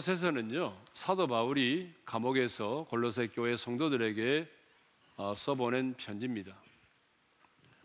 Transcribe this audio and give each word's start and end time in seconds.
골로새서는요 0.00 0.76
사도 0.94 1.26
바울이 1.26 1.92
감옥에서 2.04 2.86
골로새 2.88 3.28
교회 3.28 3.56
성도들에게 3.56 4.48
어, 5.16 5.34
써보낸 5.34 5.94
편지입니다. 5.94 6.56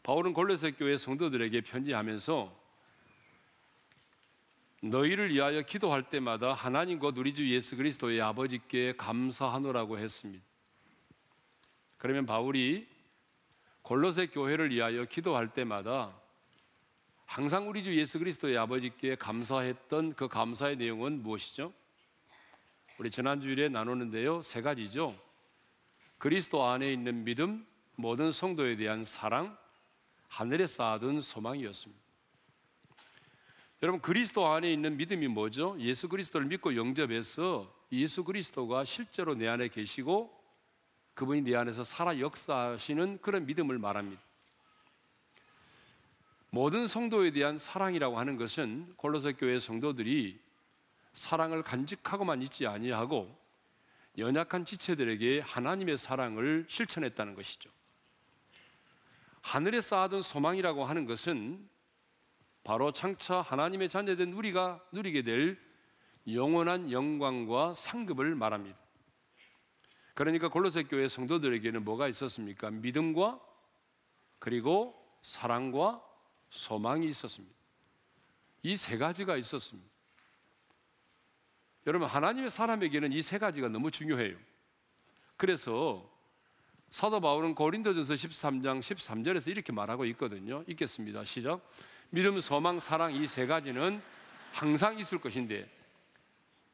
바울은 0.03 0.33
골로새 0.33 0.71
교회 0.71 0.97
성도들에게 0.97 1.61
편지하면서 1.61 2.55
너희를 4.83 5.33
위하여 5.33 5.61
기도할 5.63 6.09
때마다 6.09 6.53
하나님과 6.53 7.11
우리 7.17 7.33
주 7.33 7.49
예수 7.49 7.75
그리스도의 7.75 8.21
아버지께 8.21 8.95
감사하노라고 8.95 9.97
했습니다. 9.97 10.43
그러면 11.97 12.25
바울이 12.25 12.87
골로새 13.81 14.27
교회를 14.27 14.71
위하여 14.71 15.05
기도할 15.05 15.53
때마다 15.53 16.15
항상 17.25 17.69
우리 17.69 17.83
주 17.83 17.95
예수 17.97 18.19
그리스도의 18.19 18.57
아버지께 18.57 19.15
감사했던 19.15 20.13
그 20.13 20.27
감사의 20.27 20.77
내용은 20.77 21.21
무엇이죠? 21.21 21.73
우리 22.97 23.11
지난주일에 23.11 23.67
나누는데요. 23.67 24.41
세 24.41 24.61
가지죠. 24.61 25.19
그리스도 26.17 26.63
안에 26.63 26.93
있는 26.93 27.25
믿음, 27.25 27.65
모든 27.95 28.31
성도에 28.31 28.77
대한 28.77 29.03
사랑, 29.03 29.57
하늘에 30.29 30.65
쌓아둔 30.65 31.19
소망이었습니다. 31.19 32.01
여러분 33.83 34.01
그리스도 34.01 34.47
안에 34.47 34.71
있는 34.71 34.95
믿음이 34.95 35.27
뭐죠? 35.27 35.75
예수 35.79 36.07
그리스도를 36.07 36.47
믿고 36.47 36.77
영접해서 36.77 37.69
예수 37.91 38.23
그리스도가 38.23 38.85
실제로 38.85 39.35
내 39.35 39.47
안에 39.49 39.67
계시고 39.67 40.33
그분이 41.15 41.41
내 41.41 41.55
안에서 41.55 41.83
살아 41.83 42.17
역사하시는 42.17 43.19
그런 43.21 43.45
믿음을 43.45 43.77
말합니다. 43.77 44.21
모든 46.49 46.87
성도에 46.87 47.31
대한 47.31 47.57
사랑이라고 47.57 48.17
하는 48.17 48.37
것은 48.37 48.93
골로새 48.95 49.33
교회 49.33 49.59
성도들이 49.59 50.44
사랑을 51.15 51.63
간직하고만 51.63 52.41
있지 52.43 52.67
아니하고 52.67 53.35
연약한 54.17 54.65
지체들에게 54.65 55.39
하나님의 55.39 55.97
사랑을 55.97 56.65
실천했다는 56.69 57.35
것이죠. 57.35 57.69
하늘에 59.41 59.81
쌓아둔 59.81 60.21
소망이라고 60.21 60.85
하는 60.85 61.05
것은 61.05 61.67
바로 62.63 62.91
장차 62.91 63.41
하나님의 63.41 63.89
자녀된 63.89 64.33
우리가 64.33 64.83
누리게 64.91 65.23
될 65.23 65.59
영원한 66.27 66.91
영광과 66.91 67.73
상급을 67.75 68.35
말합니다. 68.35 68.77
그러니까 70.15 70.47
골로새 70.49 70.83
교회 70.83 71.07
성도들에게는 71.07 71.83
뭐가 71.83 72.07
있었습니까? 72.07 72.71
믿음과 72.71 73.39
그리고 74.39 74.95
사랑과 75.21 76.03
소망이 76.49 77.07
있었습니다. 77.09 77.55
이 78.63 78.75
세 78.75 78.97
가지가 78.97 79.37
있었습니다. 79.37 79.94
여러분 81.87 82.07
하나님의 82.07 82.49
사람에게는 82.49 83.11
이 83.11 83.21
세 83.21 83.37
가지가 83.37 83.69
너무 83.69 83.91
중요해요. 83.91 84.35
그래서 85.37 86.09
사도 86.89 87.19
바울은 87.19 87.55
고린도전서 87.55 88.13
13장 88.13 88.79
13절에서 88.79 89.49
이렇게 89.51 89.73
말하고 89.73 90.05
있거든요. 90.05 90.63
읽겠습니다. 90.67 91.23
시작. 91.25 91.61
믿음, 92.09 92.39
소망, 92.39 92.79
사랑 92.79 93.13
이 93.13 93.27
세 93.27 93.45
가지는 93.45 94.01
항상 94.53 94.97
있을 94.99 95.19
것인데 95.19 95.69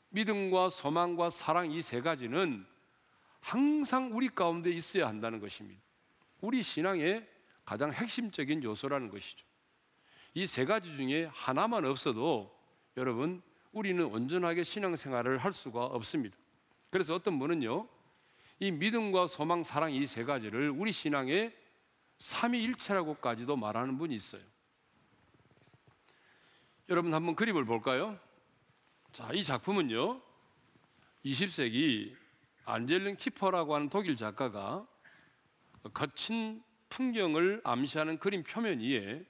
믿음과 0.09 0.69
소망과 0.69 1.29
사랑 1.29 1.71
이 1.71 1.81
세 1.81 2.01
가지는 2.01 2.65
항상 3.39 4.11
우리 4.15 4.29
가운데 4.29 4.69
있어야 4.69 5.07
한다는 5.07 5.39
것입니다. 5.39 5.81
우리 6.41 6.61
신앙의 6.61 7.27
가장 7.65 7.91
핵심적인 7.91 8.63
요소라는 8.63 9.09
것이죠. 9.09 9.45
이 10.35 10.45
세 10.45 10.63
가지 10.65 10.95
중에 10.95 11.25
하나만 11.33 11.85
없어도 11.85 12.55
여러분 12.97 13.41
우리는 13.71 14.03
온전하게 14.03 14.63
신앙생활을 14.63 15.37
할 15.37 15.53
수가 15.53 15.85
없습니다. 15.85 16.37
그래서 16.89 17.15
어떤 17.15 17.39
분은요, 17.39 17.87
이 18.59 18.71
믿음과 18.71 19.27
소망, 19.27 19.63
사랑 19.63 19.93
이 19.93 20.05
세 20.05 20.23
가지를 20.23 20.69
우리 20.69 20.91
신앙의 20.91 21.55
삼위일체라고까지도 22.19 23.55
말하는 23.55 23.97
분이 23.97 24.13
있어요. 24.13 24.41
여러분 26.89 27.13
한번 27.13 27.35
그림을 27.35 27.65
볼까요? 27.65 28.19
자, 29.11 29.29
이 29.33 29.43
작품은요. 29.43 30.21
20세기 31.25 32.15
안젤린 32.65 33.15
키퍼라고 33.15 33.75
하는 33.75 33.89
독일 33.89 34.15
작가가 34.15 34.85
거친 35.93 36.61
풍경을 36.89 37.61
암시하는 37.63 38.19
그림 38.19 38.43
표면 38.43 38.79
위에 38.79 39.25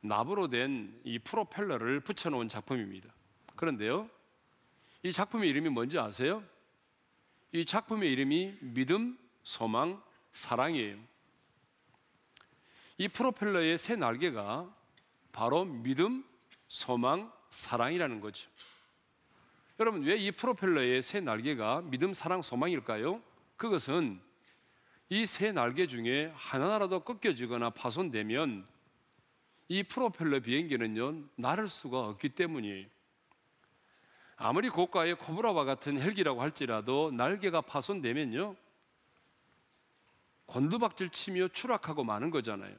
납으로 0.00 0.48
된 0.48 1.00
이 1.04 1.18
프로펠러를 1.18 2.00
붙여놓은 2.00 2.48
작품입니다. 2.48 3.12
그런데요, 3.64 4.10
이 5.02 5.10
작품의 5.10 5.48
이름이 5.48 5.70
뭔지 5.70 5.98
아세요? 5.98 6.42
이 7.50 7.64
작품의 7.64 8.12
이름이 8.12 8.58
믿음, 8.60 9.18
소망, 9.42 10.02
사랑이에요. 10.34 10.98
이 12.98 13.08
프로펠러의 13.08 13.78
새 13.78 13.96
날개가 13.96 14.70
바로 15.32 15.64
믿음, 15.64 16.24
소망, 16.68 17.32
사랑이라는 17.50 18.20
거죠. 18.20 18.50
여러분, 19.80 20.02
왜 20.02 20.18
이 20.18 20.30
프로펠러의 20.30 21.00
새 21.00 21.20
날개가 21.20 21.82
믿음, 21.86 22.12
사랑, 22.12 22.42
소망일까요? 22.42 23.22
그것은 23.56 24.20
이 25.08 25.24
새 25.26 25.52
날개 25.52 25.86
중에 25.86 26.32
하나라도 26.34 27.00
꺾여지거나 27.00 27.70
파손되면 27.70 28.66
이 29.68 29.82
프로펠러 29.84 30.40
비행기는요, 30.40 31.22
나를 31.36 31.68
수가 31.68 32.00
없기 32.08 32.30
때문이에요. 32.30 32.86
아무리 34.36 34.68
고가의 34.68 35.16
코브라와 35.16 35.64
같은 35.64 36.00
헬기라고 36.00 36.42
할지라도 36.42 37.10
날개가 37.12 37.60
파손되면요, 37.62 38.56
곤두박질 40.46 41.10
치며 41.10 41.48
추락하고 41.48 42.04
마는 42.04 42.30
거잖아요. 42.30 42.74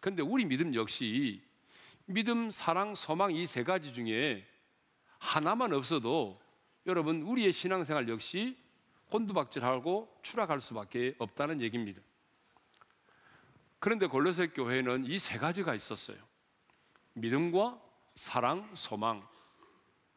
근데 0.00 0.22
우리 0.22 0.44
믿음 0.44 0.74
역시 0.74 1.42
믿음, 2.06 2.50
사랑, 2.50 2.94
소망 2.94 3.32
이 3.34 3.46
세 3.46 3.62
가지 3.62 3.92
중에 3.92 4.44
하나만 5.18 5.72
없어도 5.72 6.40
여러분 6.86 7.22
우리의 7.22 7.52
신앙생활 7.52 8.08
역시 8.08 8.56
곤두박질하고 9.10 10.18
추락할 10.22 10.60
수밖에 10.60 11.14
없다는 11.18 11.60
얘기입니다. 11.60 12.00
그런데 13.78 14.06
골로새 14.06 14.48
교회는 14.48 15.04
이 15.06 15.18
세 15.18 15.38
가지가 15.38 15.74
있었어요. 15.74 16.18
믿음과 17.14 17.80
사랑, 18.16 18.68
소망 18.74 19.26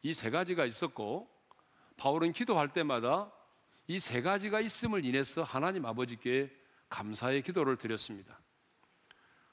이 0.04 0.12
세 0.12 0.30
가지가 0.30 0.64
있었고 0.66 1.28
바울은 1.96 2.32
기도할 2.32 2.72
때마다 2.72 3.32
이 3.88 3.98
세 3.98 4.20
가지가 4.22 4.60
있음을 4.60 5.04
인해서 5.04 5.42
하나님 5.42 5.84
아버지께 5.86 6.50
감사의 6.88 7.42
기도를 7.42 7.76
드렸습니다. 7.76 8.38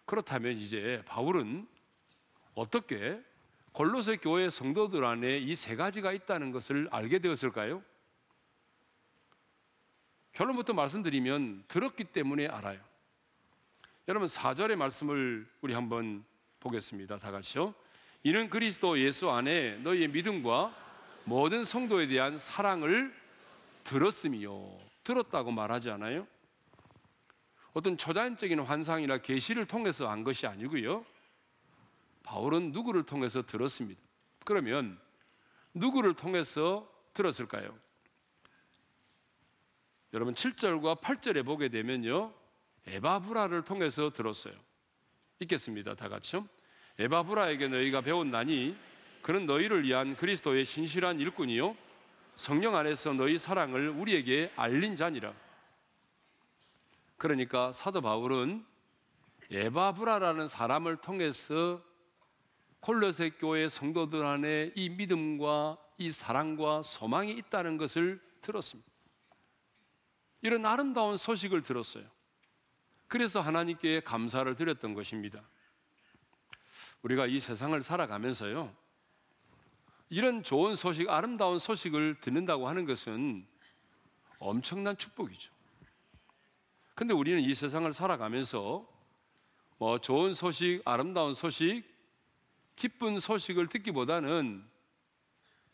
그렇다면 0.05 0.57
이제 0.57 1.01
바울은 1.05 1.67
어떻게 2.53 3.21
골로새 3.71 4.17
교회 4.17 4.49
성도들 4.49 5.05
안에 5.05 5.37
이 5.37 5.55
세 5.55 5.75
가지가 5.75 6.11
있다는 6.11 6.51
것을 6.51 6.87
알게 6.91 7.19
되었을까요? 7.19 7.81
결론부터 10.33 10.73
말씀드리면 10.73 11.65
들었기 11.67 12.05
때문에 12.05 12.47
알아요. 12.47 12.81
여러분 14.07 14.27
4절의 14.27 14.75
말씀을 14.75 15.47
우리 15.61 15.73
한번 15.73 16.25
보겠습니다. 16.59 17.19
다 17.19 17.31
같이요. 17.31 17.73
이는 18.23 18.49
그리스도 18.49 18.99
예수 18.99 19.29
안에 19.31 19.77
너희의 19.77 20.09
믿음과 20.09 20.75
모든 21.25 21.63
성도에 21.63 22.07
대한 22.07 22.37
사랑을 22.37 23.13
들었음이요. 23.83 24.79
들었다고 25.03 25.51
말하지 25.51 25.89
않아요? 25.91 26.27
어떤 27.73 27.97
초자연적인 27.97 28.59
환상이나 28.59 29.19
계시를 29.19 29.65
통해서 29.65 30.07
안 30.07 30.23
것이 30.23 30.45
아니고요. 30.45 31.05
바울은 32.23 32.71
누구를 32.71 33.03
통해서 33.03 33.41
들었습니다. 33.41 33.99
그러면 34.45 34.99
누구를 35.73 36.13
통해서 36.13 36.87
들었을까요? 37.13 37.75
여러분 40.13 40.33
7절과 40.33 41.01
8절에 41.01 41.45
보게 41.45 41.69
되면요. 41.69 42.33
에바브라를 42.85 43.63
통해서 43.63 44.09
들었어요. 44.11 44.53
읽겠습니다. 45.39 45.95
다 45.95 46.09
같이요. 46.09 46.47
에바브라에게 47.01 47.67
너희가 47.67 48.01
배웠나니 48.01 48.77
그는 49.23 49.47
너희를 49.47 49.83
위한 49.83 50.15
그리스도의 50.15 50.65
신실한 50.65 51.19
일꾼이요 51.19 51.75
성령 52.35 52.75
안에서 52.75 53.13
너희 53.13 53.37
사랑을 53.37 53.89
우리에게 53.89 54.51
알린 54.55 54.95
자니라. 54.95 55.33
그러니까 57.17 57.71
사도 57.73 58.01
바울은 58.01 58.65
에바브라라는 59.51 60.47
사람을 60.47 60.97
통해서 60.97 61.81
콜로세 62.79 63.31
교회 63.31 63.67
성도들 63.67 64.25
안에 64.25 64.71
이 64.75 64.89
믿음과 64.89 65.77
이 65.97 66.11
사랑과 66.11 66.83
소망이 66.83 67.31
있다는 67.31 67.77
것을 67.77 68.19
들었습니다. 68.41 68.89
이런 70.41 70.65
아름다운 70.65 71.17
소식을 71.17 71.61
들었어요. 71.61 72.05
그래서 73.07 73.41
하나님께 73.41 74.01
감사를 74.01 74.55
드렸던 74.55 74.93
것입니다. 74.93 75.43
우리가 77.03 77.27
이 77.27 77.39
세상을 77.39 77.81
살아가면서요, 77.81 78.73
이런 80.09 80.43
좋은 80.43 80.75
소식, 80.75 81.09
아름다운 81.09 81.57
소식을 81.57 82.19
듣는다고 82.19 82.67
하는 82.67 82.85
것은 82.85 83.47
엄청난 84.39 84.97
축복이죠. 84.97 85.51
근데 86.95 87.13
우리는 87.13 87.39
이 87.41 87.55
세상을 87.55 87.91
살아가면서 87.93 88.87
뭐 89.77 89.97
좋은 89.99 90.33
소식, 90.33 90.81
아름다운 90.85 91.33
소식, 91.33 91.83
기쁜 92.75 93.19
소식을 93.19 93.67
듣기보다는 93.67 94.63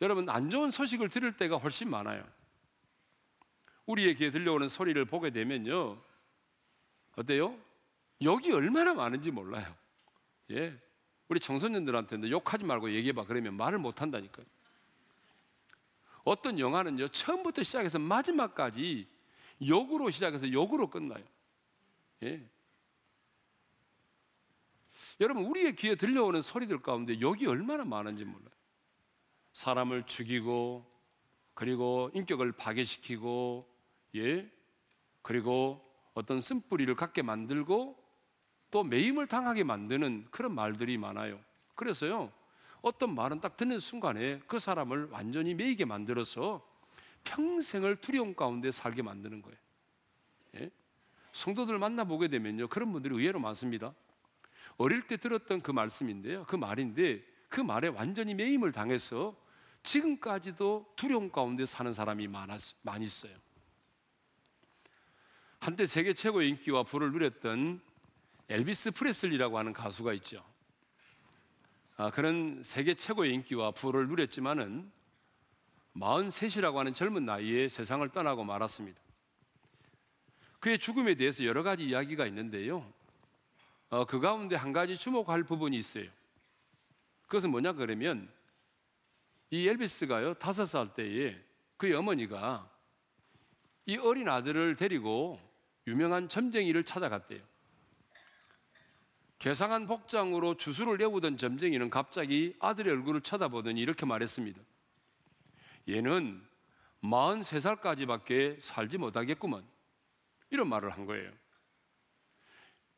여러분 0.01 0.29
안 0.29 0.49
좋은 0.49 0.71
소식을 0.71 1.09
들을 1.09 1.35
때가 1.35 1.57
훨씬 1.57 1.89
많아요. 1.89 2.23
우리의 3.87 4.15
귀에 4.15 4.29
들려오는 4.29 4.67
소리를 4.67 5.03
보게 5.05 5.31
되면요. 5.31 5.97
어때요? 7.15 7.57
욕이 8.21 8.51
얼마나 8.51 8.93
많은지 8.93 9.31
몰라요. 9.31 9.65
예. 10.51 10.77
우리 11.29 11.39
청소년들한테는 11.39 12.29
욕하지 12.29 12.65
말고 12.65 12.93
얘기해봐. 12.93 13.25
그러면 13.25 13.55
말을 13.55 13.79
못 13.79 14.01
한다니까요. 14.01 14.45
어떤 16.23 16.59
영화는요, 16.59 17.07
처음부터 17.09 17.63
시작해서 17.63 17.99
마지막까지 17.99 19.07
욕으로 19.65 20.09
시작해서 20.09 20.51
욕으로 20.51 20.89
끝나요. 20.89 21.23
예. 22.23 22.45
여러분, 25.19 25.45
우리의 25.45 25.75
귀에 25.75 25.95
들려오는 25.95 26.41
소리들 26.41 26.81
가운데 26.81 27.19
욕이 27.19 27.45
얼마나 27.45 27.85
많은지 27.85 28.23
몰라요. 28.25 28.51
사람을 29.53 30.05
죽이고, 30.05 30.85
그리고 31.53 32.11
인격을 32.13 32.51
파괴시키고, 32.51 33.67
예. 34.15 34.51
그리고 35.21 35.83
어떤 36.13 36.41
쓴뿌리를 36.41 36.93
갖게 36.95 37.21
만들고 37.21 37.97
또 38.77 38.83
매임을 38.83 39.25
당하게 39.25 39.63
만드는 39.63 40.27
그런 40.29 40.53
말들이 40.53 40.99
많아요. 40.99 41.39
그래서요, 41.73 42.31
어떤 42.83 43.15
말은 43.15 43.41
딱 43.41 43.57
듣는 43.57 43.79
순간에 43.79 44.39
그 44.45 44.59
사람을 44.59 45.07
완전히 45.09 45.55
매이게 45.55 45.85
만들어서 45.85 46.63
평생을 47.23 47.95
두려움 47.95 48.35
가운데 48.35 48.69
살게 48.69 49.01
만드는 49.01 49.41
거예요. 49.41 49.57
예? 50.57 50.69
성도들 51.31 51.79
만나보게 51.79 52.27
되면요, 52.27 52.67
그런 52.67 52.91
분들이 52.91 53.15
의외로 53.15 53.39
많습니다. 53.39 53.95
어릴 54.77 55.07
때 55.07 55.17
들었던 55.17 55.61
그 55.61 55.71
말씀인데요, 55.71 56.45
그 56.45 56.55
말인데 56.55 57.23
그 57.49 57.59
말에 57.59 57.87
완전히 57.87 58.35
매임을 58.35 58.73
당해서 58.73 59.35
지금까지도 59.81 60.93
두려움 60.95 61.31
가운데 61.31 61.65
사는 61.65 61.91
사람이 61.91 62.27
많았, 62.27 62.75
많이 62.83 63.07
있어요. 63.07 63.33
한때 65.59 65.87
세계 65.87 66.13
최고의 66.13 66.49
인기와 66.49 66.83
부를 66.83 67.11
누렸던 67.11 67.86
엘비스 68.49 68.91
프레슬리라고 68.91 69.57
하는 69.57 69.73
가수가 69.73 70.13
있죠. 70.13 70.43
아, 71.97 72.11
그는 72.11 72.61
세계 72.63 72.93
최고의 72.93 73.33
인기와 73.33 73.71
부를 73.71 74.07
누렸지만은 74.07 74.91
43이라고 75.95 76.75
하는 76.75 76.93
젊은 76.93 77.25
나이에 77.25 77.69
세상을 77.69 78.07
떠나고 78.09 78.43
말았습니다. 78.43 78.99
그의 80.59 80.79
죽음에 80.79 81.15
대해서 81.15 81.43
여러 81.43 81.63
가지 81.63 81.85
이야기가 81.85 82.25
있는데요. 82.27 82.85
어, 83.89 84.05
그 84.05 84.19
가운데 84.19 84.55
한 84.55 84.73
가지 84.73 84.95
주목할 84.97 85.43
부분이 85.43 85.77
있어요. 85.77 86.09
그것은 87.25 87.51
뭐냐 87.51 87.73
그러면 87.73 88.29
이 89.49 89.67
엘비스가요 89.67 90.35
다섯 90.35 90.65
살 90.65 90.93
때에 90.93 91.37
그의 91.77 91.93
어머니가 91.93 92.69
이 93.85 93.97
어린 93.97 94.27
아들을 94.29 94.75
데리고 94.75 95.39
유명한 95.87 96.27
점쟁이를 96.27 96.83
찾아갔대요. 96.83 97.41
개상한 99.39 99.85
복장으로 99.85 100.55
주술을 100.57 100.97
내우던 100.97 101.37
점쟁이는 101.37 101.89
갑자기 101.89 102.55
아들의 102.59 102.91
얼굴을 102.93 103.21
쳐다보더니 103.21 103.79
이렇게 103.79 104.05
말했습니다. 104.05 104.59
얘는 105.89 106.43
43살까지밖에 107.03 108.59
살지 108.59 108.97
못하겠구먼. 108.97 109.63
이런 110.49 110.67
말을 110.67 110.89
한 110.89 111.05
거예요. 111.05 111.31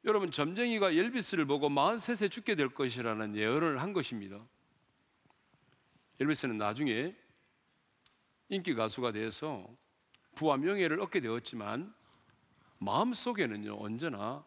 여러분, 0.06 0.32
점쟁이가 0.32 0.92
엘비스를 0.92 1.46
보고 1.46 1.70
43세 1.70 2.32
죽게 2.32 2.56
될 2.56 2.70
것이라는 2.70 3.36
예언을 3.36 3.82
한 3.82 3.92
것입니다. 3.92 4.40
엘비스는 6.22 6.58
나중에 6.58 7.14
인기 8.48 8.74
가수가 8.74 9.12
돼서 9.12 9.68
부와 10.36 10.58
명예를 10.58 11.02
얻게 11.02 11.20
되었지만 11.20 11.94
마음속에는요, 12.78 13.78
언제나 13.78 14.44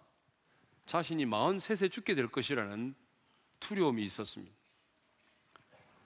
자신이 0.87 1.27
43세 1.27 1.91
죽게 1.91 2.15
될 2.15 2.29
것이라는 2.29 2.95
두려움이 3.61 4.05
있었습니다. 4.05 4.55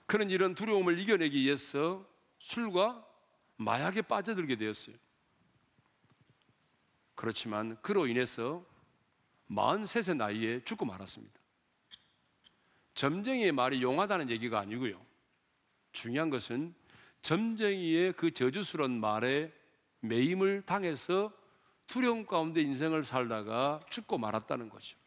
그는 0.05 0.29
이런 0.29 0.55
두려움을 0.55 0.99
이겨내기 0.99 1.41
위해서 1.43 2.07
술과 2.39 3.05
마약에 3.57 4.01
빠져들게 4.03 4.55
되었어요. 4.55 4.95
그렇지만 7.15 7.81
그로 7.81 8.07
인해서 8.07 8.65
43세 9.49 10.15
나이에 10.15 10.63
죽고 10.63 10.85
말았습니다. 10.85 11.33
점쟁이의 12.93 13.51
말이 13.51 13.81
용하다는 13.81 14.29
얘기가 14.29 14.59
아니고요. 14.59 14.99
중요한 15.91 16.29
것은 16.29 16.73
점쟁이의 17.21 18.13
그 18.13 18.31
저주스러운 18.31 18.99
말에 18.99 19.51
매임을 20.01 20.63
당해서 20.65 21.31
두려움 21.87 22.25
가운데 22.25 22.61
인생을 22.61 23.03
살다가 23.03 23.79
죽고 23.89 24.17
말았다는 24.17 24.69
거죠. 24.69 24.97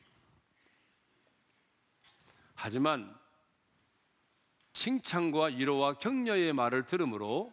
하지만 2.54 3.14
칭찬과 4.72 5.46
위로와 5.46 5.94
격려의 5.94 6.52
말을 6.52 6.86
들으므로 6.86 7.52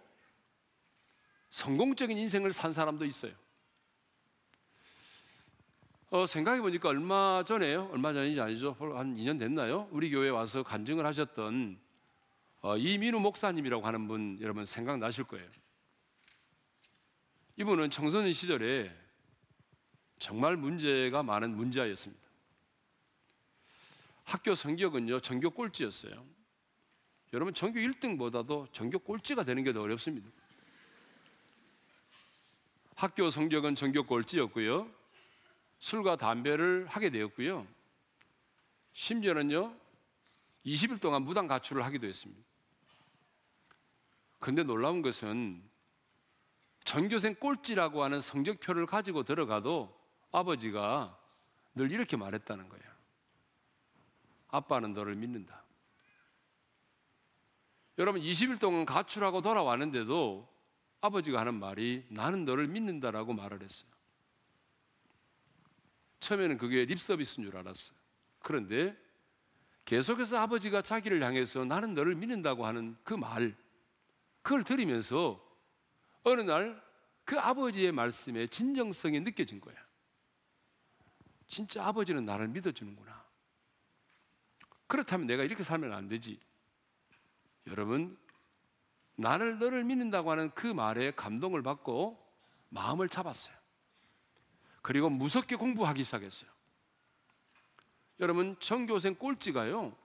성공적인 1.50 2.18
인생을 2.18 2.54
산 2.54 2.74
사람도 2.74 3.06
있어요. 3.06 3.34
어, 6.10 6.26
생각해 6.26 6.62
보니까 6.62 6.90
얼마 6.90 7.44
전에요. 7.46 7.90
얼마 7.92 8.14
전인지 8.14 8.40
아니죠. 8.40 8.76
한 8.80 9.16
2년 9.16 9.38
됐나요? 9.38 9.90
우리 9.92 10.10
교회에 10.10 10.30
와서 10.30 10.64
간증을 10.64 11.06
하셨던 11.06 11.78
어, 12.62 12.78
이민우 12.78 13.20
목사님이라고 13.20 13.86
하는 13.86 14.08
분 14.08 14.38
여러분 14.42 14.66
생각나실 14.66 15.26
거예요. 15.26 15.48
이분은 17.58 17.90
청소년 17.90 18.32
시절에 18.32 19.07
정말 20.20 20.58
문제가 20.58 21.24
많은 21.24 21.56
문제아였습니다. 21.56 22.24
학교 24.24 24.56
성적은요, 24.56 25.22
전교 25.22 25.52
꼴찌였어요. 25.52 26.26
여러분, 27.34 27.54
전교 27.54 27.80
1등보다도 27.80 28.72
전교 28.74 29.00
꼴찌가 29.00 29.44
되는 29.44 29.64
게 29.64 29.74
더 29.74 29.82
어렵습니다. 29.82 30.30
학교 32.96 33.30
성적은 33.30 33.76
전교 33.76 34.04
꼴찌였고요. 34.04 34.90
술과 35.80 36.16
담배를 36.18 36.88
하게 36.88 37.10
되었고요. 37.10 37.68
심지어는요, 38.94 39.76
20일 40.66 41.00
동안 41.00 41.22
무단 41.22 41.48
가출을 41.48 41.86
하기도 41.86 42.08
했습니다. 42.08 42.42
근데 44.40 44.64
놀라운 44.64 45.02
것은 45.02 45.64
전교생 46.84 47.36
꼴찌라고 47.36 48.04
하는 48.04 48.20
성적표를 48.20 48.86
가지고 48.88 49.24
들어가도 49.24 49.97
아버지가 50.32 51.18
늘 51.76 51.92
이렇게 51.92 52.18
말했다는 52.18 52.70
거예요. 52.70 52.84
아빠는 54.50 54.94
너를 54.94 55.16
믿는다. 55.16 55.64
여러분 57.98 58.22
20일 58.22 58.60
동안 58.60 58.86
가출하고 58.86 59.42
돌아왔는데도 59.42 60.48
아버지가 61.02 61.40
하는 61.40 61.56
말이 61.56 62.06
나는 62.10 62.46
너를 62.46 62.68
믿는다라고 62.68 63.34
말을 63.34 63.62
했어요. 63.62 63.90
처음에는 66.20 66.58
그게 66.58 66.86
립서비스인 66.86 67.46
줄 67.46 67.58
알았어요. 67.58 67.98
그런데 68.40 68.98
계속해서 69.86 70.38
아버지가 70.40 70.82
자기를 70.82 71.24
향해서 71.24 71.66
나는 71.66 71.94
너를 71.94 72.16
믿는다고 72.16 72.66
하는 72.66 72.98
그 73.04 73.14
말, 73.14 73.56
그걸 74.42 74.64
들으면서 74.64 75.44
어느 76.24 76.42
날 76.42 76.88
그 77.28 77.38
아버지의 77.38 77.92
말씀에 77.92 78.48
진정성이 78.48 79.20
느껴진 79.20 79.60
거야. 79.60 79.76
진짜 81.48 81.86
아버지는 81.86 82.26
나를 82.26 82.48
믿어주는구나. 82.50 83.26
그렇다면 84.88 85.28
내가 85.28 85.44
이렇게 85.44 85.64
살면 85.64 85.94
안 85.94 86.08
되지. 86.08 86.40
여러분, 87.68 88.18
나를 89.16 89.60
너를 89.60 89.84
믿는다고 89.84 90.32
하는 90.32 90.52
그 90.52 90.68
말에 90.68 91.12
감동을 91.12 91.64
받고 91.64 92.26
마음을 92.70 93.10
잡았어요. 93.10 93.56
그리고 94.82 95.10
무섭게 95.10 95.56
공부하기 95.56 96.04
시작했어요. 96.04 96.50
여러분, 98.20 98.58
청교생 98.60 99.16
꼴찌가요, 99.16 99.96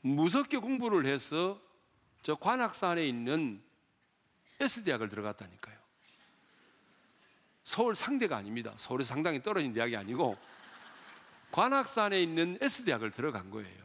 무섭게 0.00 0.58
공부를 0.58 1.06
해서 1.06 1.60
저 2.22 2.34
관악산에 2.34 3.06
있는 3.06 3.62
S대학을 4.60 5.08
들어갔다니까요. 5.08 5.85
서울 7.66 7.96
상대가 7.96 8.36
아닙니다. 8.36 8.72
서울에 8.76 9.02
상당히 9.02 9.42
떨어진 9.42 9.72
대학이 9.72 9.96
아니고 9.96 10.38
관악산에 11.50 12.22
있는 12.22 12.56
S대학을 12.60 13.10
들어간 13.10 13.50
거예요. 13.50 13.84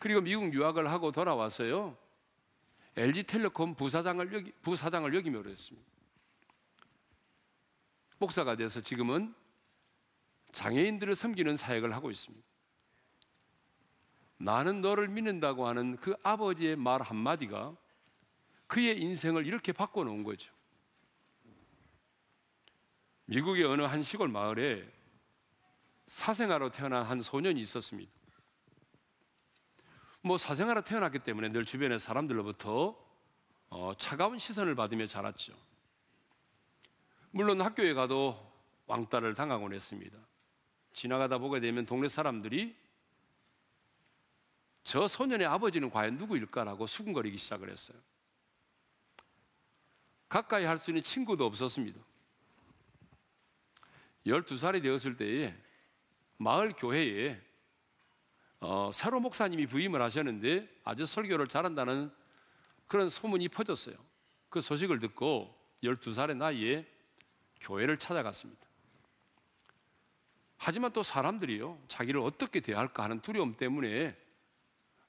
그리고 0.00 0.22
미국 0.22 0.52
유학을 0.52 0.90
하고 0.90 1.12
돌아와서요. 1.12 1.96
LG텔레콤 2.96 3.76
부사장을 3.76 4.32
여기, 4.34 4.50
부사장을 4.60 5.14
역임을 5.14 5.46
했습니다. 5.46 5.88
목사가 8.18 8.56
돼서 8.56 8.80
지금은 8.80 9.32
장애인들을 10.50 11.14
섬기는 11.14 11.56
사역을 11.56 11.94
하고 11.94 12.10
있습니다. 12.10 12.44
나는 14.38 14.80
너를 14.80 15.06
믿는다고 15.06 15.68
하는 15.68 15.96
그 15.98 16.16
아버지의 16.24 16.74
말 16.74 17.02
한마디가 17.02 17.76
그의 18.66 19.00
인생을 19.00 19.46
이렇게 19.46 19.70
바꿔놓은 19.70 20.24
거죠. 20.24 20.55
미국의 23.26 23.64
어느 23.64 23.82
한 23.82 24.02
시골 24.02 24.28
마을에 24.28 24.88
사생아로 26.08 26.70
태어난 26.70 27.04
한 27.04 27.20
소년이 27.22 27.60
있었습니다. 27.60 28.10
뭐 30.22 30.38
사생아로 30.38 30.82
태어났기 30.82 31.20
때문에 31.20 31.48
늘 31.48 31.64
주변의 31.64 31.98
사람들로부터 31.98 32.96
어, 33.68 33.92
차가운 33.98 34.38
시선을 34.38 34.74
받으며 34.74 35.06
자랐죠. 35.06 35.52
물론 37.30 37.60
학교에 37.60 37.94
가도 37.94 38.52
왕따를 38.86 39.34
당하곤 39.34 39.72
했습니다. 39.74 40.16
지나가다 40.92 41.38
보게 41.38 41.60
되면 41.60 41.84
동네 41.84 42.08
사람들이 42.08 42.76
저 44.84 45.08
소년의 45.08 45.48
아버지는 45.48 45.90
과연 45.90 46.16
누구일까라고 46.16 46.86
수군거리기 46.86 47.36
시작을 47.38 47.70
했어요. 47.70 47.98
가까이 50.28 50.64
할 50.64 50.78
수 50.78 50.90
있는 50.90 51.02
친구도 51.02 51.44
없었습니다. 51.44 52.00
12살이 54.26 54.82
되었을 54.82 55.16
때에 55.16 55.54
마을 56.36 56.72
교회에 56.72 57.40
어, 58.60 58.90
새로 58.92 59.20
목사님이 59.20 59.66
부임을 59.66 60.02
하셨는데 60.02 60.68
아주 60.84 61.06
설교를 61.06 61.46
잘한다는 61.46 62.10
그런 62.86 63.08
소문이 63.08 63.48
퍼졌어요. 63.48 63.94
그 64.48 64.60
소식을 64.60 64.98
듣고 65.00 65.54
12살의 65.82 66.36
나이에 66.36 66.86
교회를 67.60 67.98
찾아갔습니다. 67.98 68.66
하지만 70.58 70.92
또 70.92 71.02
사람들이요, 71.02 71.78
자기를 71.88 72.20
어떻게 72.20 72.60
대할까 72.60 73.04
하는 73.04 73.20
두려움 73.20 73.56
때문에 73.56 74.16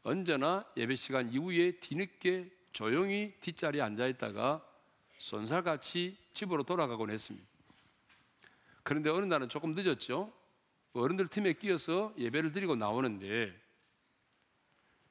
언제나 0.04 0.66
예배 0.76 0.96
시간 0.96 1.32
이후에 1.32 1.80
뒤늦게 1.80 2.52
조용히 2.72 3.34
뒷자리에 3.40 3.82
앉아 3.82 4.08
있다가 4.08 4.64
손살같이 5.18 6.18
집으로 6.34 6.64
돌아가곤 6.64 7.10
했습니다. 7.10 7.57
그런데 8.88 9.10
어느 9.10 9.26
날은 9.26 9.50
조금 9.50 9.76
늦었죠. 9.76 10.32
어른들 10.94 11.28
팀에 11.28 11.52
끼어서 11.52 12.14
예배를 12.18 12.54
드리고 12.54 12.78
나오는데 12.78 13.54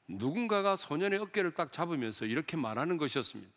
누군가가 0.09 0.77
소년의 0.77 1.19
어깨를 1.19 1.53
딱 1.53 1.73
잡으면서 1.73 2.25
이렇게 2.25 2.57
말하는 2.57 2.97
것이었습니다. 2.97 3.53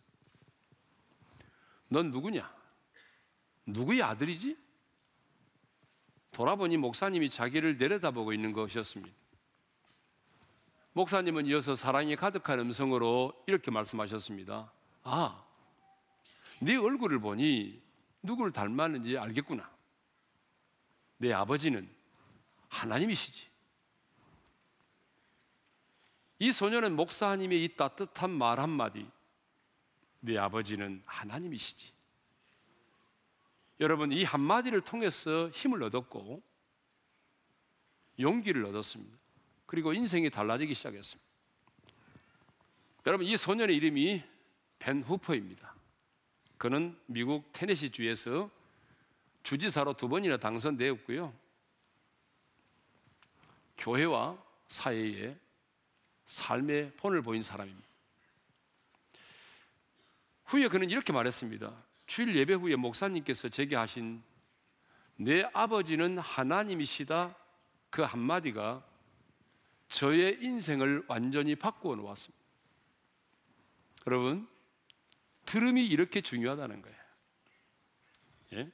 넌 1.88 2.12
누구냐? 2.12 2.54
누구의 3.66 4.04
아들이지? 4.04 4.58
돌아보니 6.32 6.76
목사님이 6.76 7.30
자기를 7.30 7.78
내려다보고 7.78 8.34
있는 8.34 8.52
것이었습니다. 8.52 9.16
목사님은 10.92 11.46
이어서 11.46 11.78
사랑이 11.78 12.18
가득한 12.18 12.60
음성으로 12.60 13.42
이렇게 13.48 13.72
말씀하셨습니다. 13.72 14.70
아, 15.04 15.46
네 16.60 16.76
얼굴을 16.76 17.20
보니 17.20 17.82
누구를 18.22 18.52
닮았는지 18.52 19.18
알겠구나. 19.18 19.79
내 21.20 21.34
아버지는 21.34 21.88
하나님이시지. 22.70 23.48
이 26.40 26.52
소년은 26.52 26.96
목사님의 26.96 27.64
이 27.64 27.76
따뜻한 27.76 28.30
말 28.32 28.60
한마디, 28.60 29.06
네 30.22 30.38
아버지는 30.38 31.04
하나님이시지. 31.06 31.92
여러분, 33.82 34.14
이 34.14 34.24
한마디를 34.24 34.82
통해서 34.82 35.50
힘을 35.50 35.84
얻었고, 35.84 36.42
용기를 38.18 38.66
얻었습니다. 38.66 39.18
그리고 39.66 39.94
인생이 39.94 40.30
달라지기 40.30 40.74
시작했습니다. 40.74 41.30
여러분, 43.06 43.28
이 43.28 43.36
소년의 43.36 43.76
이름이 43.76 44.24
벤 44.80 45.04
후퍼입니다. 45.04 45.76
그는 46.58 46.98
미국 47.08 47.52
테네시 47.52 47.90
주에서 47.92 48.50
주지사로 49.44 49.94
두 49.94 50.08
번이나 50.08 50.38
당선되었고요. 50.38 51.34
교회와 53.78 54.38
사회에 54.68 55.38
삶의 56.26 56.94
본을 56.98 57.22
보인 57.22 57.42
사람입니다. 57.42 57.88
후에 60.46 60.68
그는 60.68 60.90
이렇게 60.90 61.14
말했습니다. 61.14 61.72
주일 62.06 62.36
예배 62.36 62.56
후에 62.56 62.76
목사님께서 62.76 63.50
제게 63.50 63.76
하신 63.76 64.22
내 65.16 65.44
아버지는 65.54 66.18
하나님이시다 66.18 67.36
그 67.90 68.02
한마디가 68.02 68.84
저의 69.90 70.38
인생을 70.42 71.04
완전히 71.08 71.56
바꾸어 71.56 71.96
놓았습니다. 71.96 72.40
여러분, 74.08 74.48
들음이 75.46 75.86
이렇게 75.86 76.22
중요하다는 76.22 76.82
거예요. 76.82 76.98
예? 78.54 78.72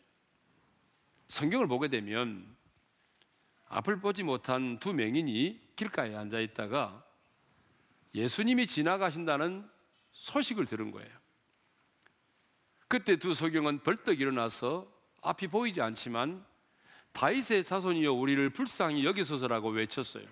성경을 1.27 1.67
보게 1.67 1.88
되면 1.88 2.55
앞을 3.67 4.00
보지 4.00 4.24
못한 4.24 4.79
두 4.79 4.94
맹인이 4.94 5.74
길가에 5.75 6.15
앉아 6.15 6.39
있다가 6.39 7.03
예수님이 8.13 8.67
지나가신다는 8.67 9.70
소식을 10.12 10.65
들은 10.65 10.91
거예요. 10.91 11.10
그때 12.88 13.17
두 13.17 13.34
소경은 13.34 13.84
벌떡 13.84 14.22
일어나서 14.22 14.89
앞이 15.22 15.48
보이지 15.48 15.82
않지만 15.82 16.46
다윗의 17.12 17.63
자손이여 17.63 18.13
우리를 18.13 18.50
불쌍히 18.51 19.05
여기소서라고 19.05 19.70
외쳤어요. 19.70 20.25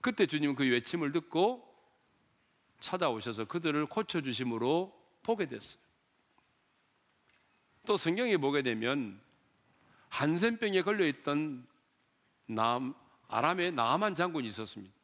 그때 0.00 0.26
주님은 0.26 0.54
그 0.54 0.64
외침을 0.64 1.12
듣고 1.12 1.66
찾아오셔서 2.80 3.46
그들을 3.46 3.86
고쳐 3.86 4.20
주심으로 4.20 4.94
보게 5.22 5.46
됐어요. 5.46 5.82
또 7.84 7.96
성경에 7.96 8.36
보게 8.36 8.62
되면 8.62 9.20
한센병에 10.08 10.82
걸려 10.82 11.06
있던 11.06 11.66
남, 12.46 12.94
아람의 13.28 13.72
나아만 13.72 14.14
장군이 14.14 14.46
있었습니다. 14.48 14.94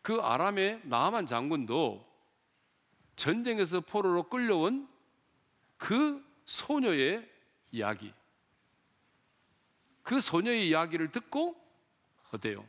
그 0.00 0.20
아람의 0.20 0.82
나아만 0.84 1.26
장군도 1.26 2.10
전쟁에서 3.16 3.80
포로로 3.80 4.28
끌려온 4.28 4.88
그 5.76 6.24
소녀의 6.44 7.28
이야기, 7.70 8.12
그 10.02 10.20
소녀의 10.20 10.68
이야기를 10.68 11.12
듣고 11.12 11.56
어때요? 12.32 12.66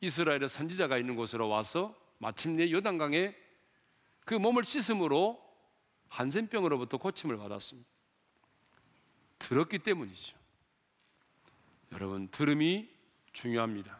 이스라엘의 0.00 0.48
선지자가 0.48 0.98
있는 0.98 1.16
곳으로 1.16 1.48
와서 1.48 1.96
마침내 2.18 2.70
요단강에 2.70 3.34
그 4.24 4.34
몸을 4.34 4.64
씻음으로 4.64 5.40
한센병으로부터 6.08 6.98
고침을 6.98 7.36
받았습니다. 7.38 7.91
들었기 9.42 9.80
때문이죠. 9.80 10.36
여러분, 11.92 12.28
들음이 12.28 12.88
중요합니다. 13.32 13.98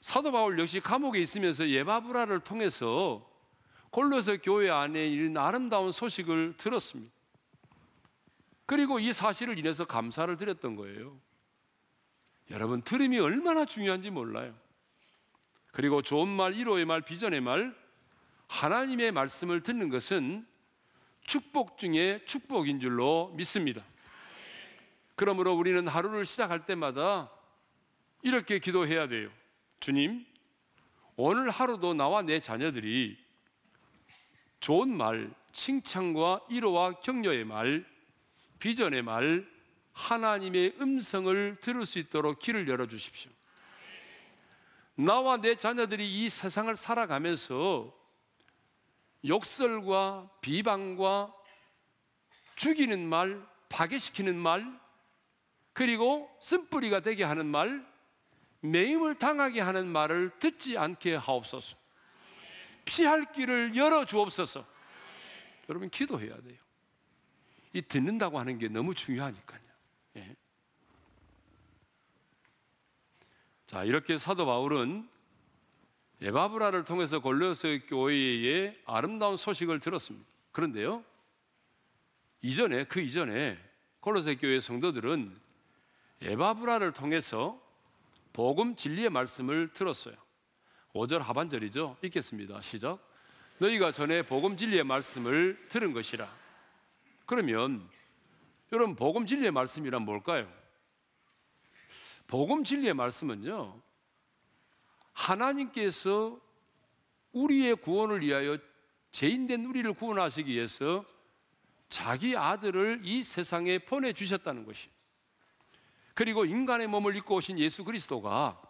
사도 0.00 0.32
바울 0.32 0.58
역시 0.58 0.80
감옥에 0.80 1.20
있으면서 1.20 1.68
예바브라를 1.68 2.40
통해서 2.40 3.28
골로새 3.90 4.38
교회 4.38 4.70
안에 4.70 5.08
있는 5.08 5.36
아름다운 5.36 5.92
소식을 5.92 6.54
들었습니다. 6.56 7.12
그리고 8.66 9.00
이 9.00 9.12
사실을 9.12 9.58
인해서 9.58 9.84
감사를 9.84 10.34
드렸던 10.36 10.76
거예요. 10.76 11.20
여러분, 12.50 12.80
들음이 12.82 13.18
얼마나 13.18 13.64
중요한지 13.64 14.10
몰라요. 14.10 14.56
그리고 15.72 16.02
좋은 16.02 16.28
말, 16.28 16.52
위로의 16.54 16.84
말, 16.84 17.02
비전의 17.02 17.40
말, 17.40 17.76
하나님의 18.46 19.12
말씀을 19.12 19.62
듣는 19.62 19.88
것은 19.88 20.46
축복 21.26 21.78
중에 21.78 22.24
축복인 22.24 22.80
줄로 22.80 23.32
믿습니다. 23.36 23.84
그러므로 25.14 25.54
우리는 25.54 25.86
하루를 25.86 26.24
시작할 26.24 26.66
때마다 26.66 27.30
이렇게 28.22 28.58
기도해야 28.58 29.08
돼요. 29.08 29.30
주님, 29.78 30.24
오늘 31.16 31.50
하루도 31.50 31.94
나와 31.94 32.22
내 32.22 32.40
자녀들이 32.40 33.18
좋은 34.60 34.94
말, 34.94 35.32
칭찬과 35.52 36.46
위로와 36.48 37.00
격려의 37.00 37.44
말, 37.44 37.84
비전의 38.58 39.02
말, 39.02 39.46
하나님의 39.92 40.76
음성을 40.80 41.56
들을 41.60 41.86
수 41.86 41.98
있도록 41.98 42.38
길을 42.38 42.68
열어 42.68 42.86
주십시오. 42.86 43.30
나와 44.94 45.38
내 45.38 45.54
자녀들이 45.54 46.24
이 46.24 46.28
세상을 46.28 46.74
살아가면서 46.76 47.92
욕설과 49.26 50.30
비방과 50.40 51.34
죽이는 52.56 53.08
말, 53.08 53.46
파괴시키는 53.68 54.36
말, 54.36 54.80
그리고 55.72 56.30
쓴뿌리가 56.40 57.00
되게 57.00 57.24
하는 57.24 57.46
말, 57.46 57.86
매임을 58.60 59.18
당하게 59.18 59.60
하는 59.60 59.88
말을 59.88 60.38
듣지 60.38 60.76
않게 60.76 61.14
하옵소서. 61.14 61.76
피할 62.84 63.32
길을 63.32 63.76
열어 63.76 64.04
주옵소서. 64.04 64.66
여러분 65.68 65.88
기도해야 65.88 66.36
돼요. 66.42 66.58
이 67.72 67.80
듣는다고 67.80 68.38
하는 68.38 68.58
게 68.58 68.68
너무 68.68 68.94
중요하니까요. 68.94 69.60
예. 70.16 70.36
자, 73.66 73.84
이렇게 73.84 74.18
사도 74.18 74.44
바울은 74.44 75.08
에바브라를 76.22 76.84
통해서 76.84 77.20
골로새 77.20 77.80
교회의 77.88 78.78
아름다운 78.84 79.36
소식을 79.36 79.80
들었습니다. 79.80 80.26
그런데요. 80.52 81.02
이전에 82.42 82.84
그 82.84 83.00
이전에 83.00 83.58
골로새 84.00 84.36
교회 84.36 84.60
성도들은 84.60 85.38
에바브라를 86.22 86.92
통해서 86.92 87.60
복음 88.32 88.76
진리의 88.76 89.10
말씀을 89.10 89.72
들었어요. 89.72 90.14
5절 90.94 91.18
하반절이죠. 91.18 91.96
읽겠습니다. 92.02 92.60
시작. 92.60 92.98
너희가 93.58 93.92
전에 93.92 94.22
복음 94.22 94.56
진리의 94.56 94.84
말씀을 94.84 95.66
들은 95.68 95.92
것이라. 95.92 96.30
그러면 97.26 97.88
여러분 98.72 98.96
복음 98.96 99.26
진리의 99.26 99.50
말씀이란 99.52 100.02
뭘까요? 100.02 100.50
복음 102.26 102.64
진리의 102.64 102.94
말씀은요. 102.94 103.80
하나님께서 105.20 106.40
우리의 107.32 107.76
구원을 107.76 108.22
위하여 108.22 108.58
죄인된 109.12 109.66
우리를 109.66 109.92
구원하시기 109.92 110.50
위해서 110.50 111.04
자기 111.88 112.36
아들을 112.36 113.00
이 113.04 113.22
세상에 113.22 113.78
보내 113.78 114.12
주셨다는 114.12 114.64
것이. 114.64 114.88
그리고 116.14 116.44
인간의 116.44 116.86
몸을 116.86 117.16
입고 117.16 117.36
오신 117.36 117.58
예수 117.58 117.84
그리스도가 117.84 118.60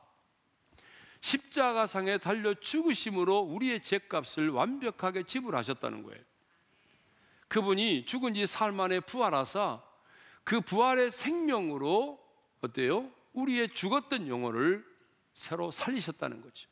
십자가상에 1.21 2.19
달려 2.19 2.55
죽으심으로 2.55 3.41
우리의 3.41 3.83
죄값을 3.83 4.49
완벽하게 4.49 5.25
지불하셨다는 5.25 6.03
거예요. 6.03 6.23
그분이 7.49 8.07
죽은 8.07 8.35
지 8.35 8.47
사흘 8.47 8.73
만에 8.73 9.01
부활하사 9.01 9.83
그 10.45 10.61
부활의 10.61 11.11
생명으로 11.11 12.19
어때요? 12.63 13.11
우리의 13.35 13.71
죽었던 13.75 14.29
영혼을 14.29 14.90
새로 15.35 15.71
살리셨다는 15.71 16.43
거죠. 16.43 16.69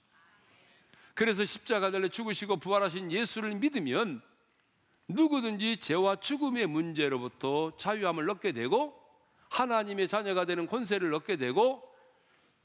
그래서 1.15 1.45
십자가 1.45 1.91
달려 1.91 2.09
죽으시고 2.09 2.59
부활하신 2.59 3.11
예수를 3.11 3.55
믿으면 3.57 4.23
누구든지 5.09 5.79
죄와 5.79 6.17
죽음의 6.17 6.67
문제로부터 6.67 7.77
자유함을 7.77 8.29
얻게 8.31 8.53
되고 8.53 8.95
하나님의 9.49 10.07
자녀가 10.07 10.45
되는 10.45 10.67
권세를 10.67 11.13
얻게 11.15 11.37
되고 11.37 11.83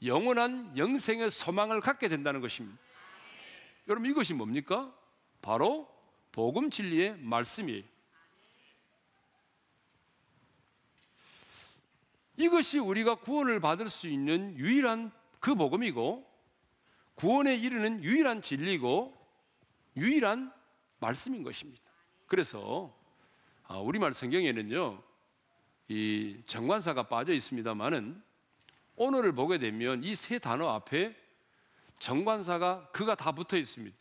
영원한 0.04 0.76
영생의 0.76 1.30
소망을 1.30 1.80
갖게 1.80 2.08
된다는 2.08 2.40
것입니다. 2.40 2.78
여러분 3.88 4.10
이것이 4.10 4.34
뭡니까? 4.34 4.94
바로 5.40 5.88
복음 6.32 6.70
진리의 6.70 7.16
말씀이에요. 7.18 7.82
이것이 12.36 12.78
우리가 12.78 13.16
구원을 13.16 13.60
받을 13.60 13.88
수 13.88 14.08
있는 14.08 14.56
유일한 14.58 15.12
그 15.44 15.54
복음이고 15.54 16.26
구원에 17.16 17.54
이르는 17.54 18.02
유일한 18.02 18.40
진리고 18.40 19.14
유일한 19.94 20.50
말씀인 21.00 21.42
것입니다. 21.42 21.82
그래서 22.26 22.96
아, 23.64 23.76
우리말 23.76 24.14
성경에는요 24.14 25.02
이 25.88 26.40
정관사가 26.46 27.08
빠져 27.08 27.34
있습니다만은 27.34 28.22
오늘을 28.96 29.32
보게 29.32 29.58
되면 29.58 30.02
이 30.02 30.14
세 30.14 30.38
단어 30.38 30.70
앞에 30.70 31.14
정관사가 31.98 32.88
그가 32.92 33.14
다 33.14 33.32
붙어 33.32 33.58
있습니다. 33.58 33.94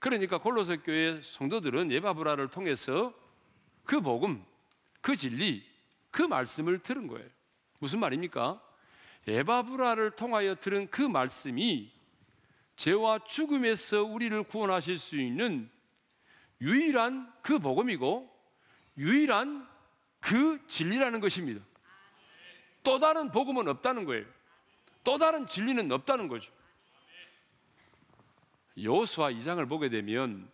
그러니까 0.00 0.38
골로새 0.38 0.78
교회 0.78 1.22
성도들은 1.22 1.92
예바브라를 1.92 2.48
통해서 2.48 3.14
그 3.84 4.00
복음, 4.00 4.44
그 5.00 5.14
진리, 5.14 5.64
그 6.10 6.22
말씀을 6.22 6.80
들은 6.80 7.06
거예요. 7.06 7.28
무슨 7.78 8.00
말입니까? 8.00 8.67
에바브라를 9.28 10.12
통하여 10.12 10.54
들은 10.54 10.88
그 10.90 11.02
말씀이 11.02 11.92
죄와 12.76 13.24
죽음에서 13.24 14.04
우리를 14.04 14.42
구원하실 14.44 14.98
수 14.98 15.20
있는 15.20 15.70
유일한 16.60 17.32
그 17.42 17.58
복음이고 17.58 18.28
유일한 18.96 19.66
그 20.20 20.64
진리라는 20.66 21.20
것입니다. 21.20 21.64
또 22.82 22.98
다른 22.98 23.30
복음은 23.30 23.68
없다는 23.68 24.04
거예요. 24.04 24.24
또 25.04 25.18
다른 25.18 25.46
진리는 25.46 25.90
없다는 25.90 26.28
거죠. 26.28 26.52
여호수아 28.80 29.30
2장을 29.32 29.68
보게 29.68 29.88
되면 29.88 30.50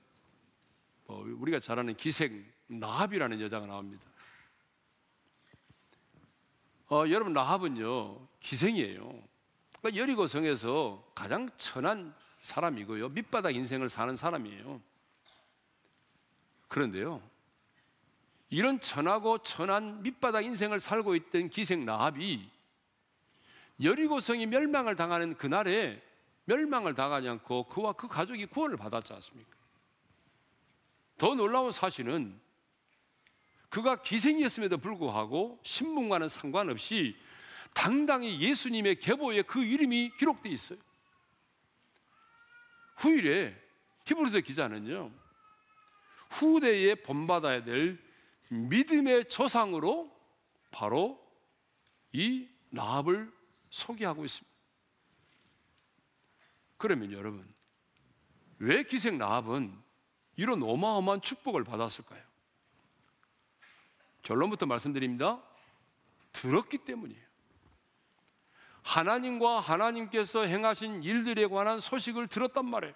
뭐 1.07 1.25
우리가 1.39 1.61
잘 1.61 1.79
아는 1.79 1.97
기생 1.97 2.45
나합이라는 2.67 3.41
여자가 3.41 3.67
나옵니다. 3.67 4.05
어, 6.95 7.11
여러분 7.11 7.33
라합은요 7.33 8.25
기생이에요. 8.39 9.21
그러니까 9.81 10.01
여리고 10.01 10.29
성에서 10.29 11.05
가장 11.13 11.51
천한 11.57 12.15
사람이고요 12.41 13.09
밑바닥 13.09 13.57
인생을 13.57 13.89
사는 13.89 14.15
사람이에요. 14.15 14.81
그런데요 16.69 17.21
이런 18.49 18.79
천하고 18.79 19.39
천한 19.39 20.05
밑바닥 20.05 20.45
인생을 20.45 20.79
살고 20.79 21.17
있던 21.17 21.49
기생 21.49 21.85
라합이 21.85 22.49
여리고성이 23.83 24.47
멸망을 24.47 24.95
당하는 24.95 25.37
그날에 25.37 26.01
멸망을 26.45 26.95
당하지 26.95 27.29
않고 27.29 27.65
그와 27.65 27.95
그 27.95 28.07
가족이 28.07 28.47
구원을 28.47 28.77
받았지 28.77 29.13
않습니까? 29.15 29.51
더 31.19 31.35
놀라운 31.35 31.73
사실은 31.73 32.41
그가 33.75 34.01
기생이었음에도 34.03 34.79
불구하고 34.79 35.59
신분과는 35.65 36.29
상관없이 36.29 37.17
당당히 37.75 38.41
예수님의 38.41 39.01
계보에 39.01 39.43
그 39.43 39.65
이름이 39.65 40.13
기록되어 40.17 40.53
있어요. 40.53 40.79
후일에 42.99 43.61
히브리서 44.07 44.43
기자는요. 44.43 45.11
후대에 46.31 46.95
본받아야 46.95 47.65
될 47.65 48.01
믿음의 48.49 49.29
조상으로 49.29 50.09
바로 50.71 51.21
이 52.13 52.49
라합을 52.71 53.33
소개하고 53.71 54.25
있습니다. 54.25 54.57
그러면 56.77 57.11
여러분, 57.11 57.53
왜 58.59 58.85
기생 58.85 59.19
라합은 59.19 59.77
이런 60.37 60.63
어마어마한 60.63 61.23
축복을 61.23 61.65
받았을까요? 61.65 62.34
결론부터 64.25 64.67
말씀드립니다. 64.67 65.41
들었기 66.33 66.79
때문이에요. 66.79 67.23
하나님과 68.83 69.61
하나님께서 69.61 70.45
행하신 70.45 71.03
일들에 71.05 71.47
관한 71.47 71.81
소식을 71.81 72.27
들었단 72.29 72.65
말이에요. 72.67 72.95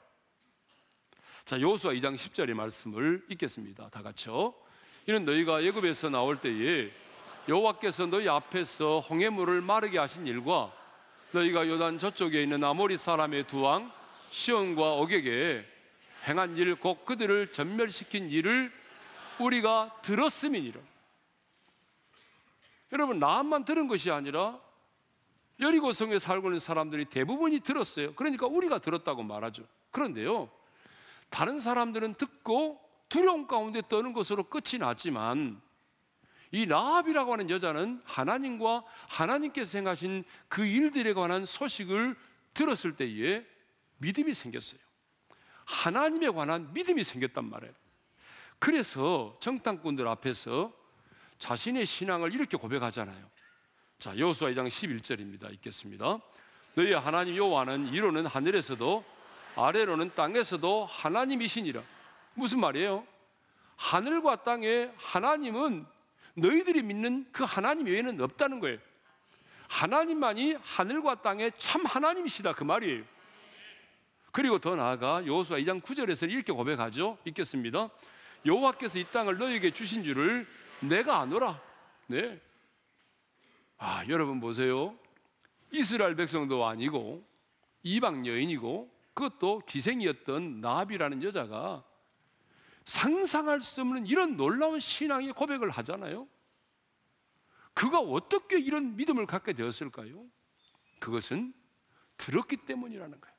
자, 1.45 1.61
여호수아 1.61 1.93
2장 1.93 2.15
10절의 2.17 2.53
말씀을 2.55 3.25
읽겠습니다. 3.31 3.89
다 3.89 4.03
같이요. 4.03 4.53
이는 5.07 5.25
너희가 5.25 5.63
애굽에서 5.63 6.11
나올 6.11 6.39
때에 6.39 6.91
여호와께서 7.49 8.07
너희 8.07 8.29
앞에서 8.29 9.01
홍해물을 9.01 9.63
마르게 9.63 9.99
하신 9.99 10.27
일과 10.27 10.71
너희가 11.33 11.67
요단 11.67 11.99
저쪽에 11.99 12.43
있는 12.43 12.63
아모리 12.65 12.97
사람의 12.99 13.47
두 13.47 13.61
왕 13.63 13.91
시온과 14.31 14.95
오격에 14.97 15.65
행한 16.27 16.57
일 16.59 16.77
곧 16.77 17.07
그들을 17.07 17.53
전멸시킨 17.53 18.29
일을 18.29 18.71
우리가 19.39 19.97
들었음이니라. 20.03 20.81
여러분 22.93 23.19
나만 23.19 23.65
들은 23.65 23.89
것이 23.89 24.11
아니라 24.11 24.61
여리고 25.61 25.93
성에 25.93 26.19
살고 26.19 26.49
있는 26.49 26.61
사람들이 26.61 27.07
대부분이 27.07 27.61
들었어요. 27.61 28.15
그러니까 28.15 28.47
우리가 28.47 28.79
들었다고 28.79 29.23
말하죠. 29.23 29.65
그런데요. 29.91 30.51
다른 31.31 31.59
사람들은 31.59 32.15
듣고 32.15 32.81
두려움 33.09 33.47
가운데 33.47 33.83
떠는 33.89 34.13
것으로 34.13 34.45
끝이 34.45 34.79
났지만 34.79 35.61
이 36.51 36.65
라합이라고 36.65 37.33
하는 37.33 37.51
여자는 37.51 38.01
하나님과 38.05 38.85
하나님께서 39.09 39.79
행하신 39.79 40.25
그 40.49 40.65
일들에 40.65 41.13
관한 41.13 41.45
소식을 41.45 42.17
들었을 42.55 42.97
때에 42.97 43.45
믿음이 43.99 44.33
생겼어요. 44.33 44.81
하나님에 45.65 46.31
관한 46.31 46.73
믿음이 46.73 47.05
생겼단 47.05 47.45
말이에요. 47.45 47.75
그래서 48.59 49.37
정탐꾼들 49.41 50.09
앞에서 50.09 50.73
자신의 51.39 51.87
신앙을 51.87 52.35
이렇게 52.35 52.57
고백하잖아요. 52.57 53.31
자, 53.99 54.17
여호수아 54.17 54.51
2장 54.51 54.69
11절입니다. 54.69 55.53
읽겠습니다. 55.55 56.19
너희 56.75 56.93
하나님 56.93 57.37
여호와는 57.37 57.89
이로는 57.89 58.27
하늘에서도 58.27 59.05
아래로는 59.57 60.15
땅에서도 60.15 60.87
하나님이시니라. 60.87 61.83
무슨 62.35 62.61
말이에요? 62.61 63.05
하늘과 63.77 64.45
땅에 64.45 64.91
하나님은 64.97 65.87
너희들이 66.35 66.83
믿는 66.83 67.27
그 67.33 67.45
하나님 67.45 67.87
외에는 67.87 68.21
없다는 68.21 68.61
거예요. 68.61 68.79
하나님만이 69.69 70.57
하늘과 70.63 71.23
땅의 71.23 71.53
참 71.59 71.85
하나님이시다 71.85 72.55
그 72.55 72.65
말이에요. 72.65 73.05
그리고 74.31 74.59
더 74.59 74.77
나아가 74.77 75.25
여호수아 75.27 75.59
2장 75.59 75.83
9절에서 75.83 76.31
이렇게 76.31 76.53
고백하죠. 76.53 77.19
읽겠습니다. 77.25 77.89
여호와께서 78.47 78.99
이 79.01 79.05
땅을 79.05 79.39
너에게 79.39 79.73
주신 79.73 80.05
줄을 80.05 80.47
내가 80.81 81.21
아노라. 81.21 81.61
네. 82.07 82.41
아, 83.79 84.05
여러분 84.09 84.41
보세요. 84.41 84.97
이스라엘 85.71 86.17
백성도 86.17 86.67
아니고 86.67 87.25
이방 87.83 88.27
여인이고 88.27 88.91
그것도 89.15 89.63
기생이었던 89.67 90.61
나비라는 90.61 91.23
여자가 91.23 91.85
상상할 92.85 93.61
수 93.61 93.83
없는 93.83 94.07
이런 94.07 94.37
놀라운 94.37 94.81
신앙의 94.81 95.33
고백을 95.33 95.71
하잖아요. 95.71 96.27
그가 97.75 98.01
어떻게 98.01 98.59
이런 98.59 98.97
믿음을 98.97 99.27
갖게 99.27 99.53
되었을까요? 99.53 100.25
그것은 100.99 101.53
들었기 102.17 102.57
때문이라는 102.57 103.21
거예요. 103.21 103.37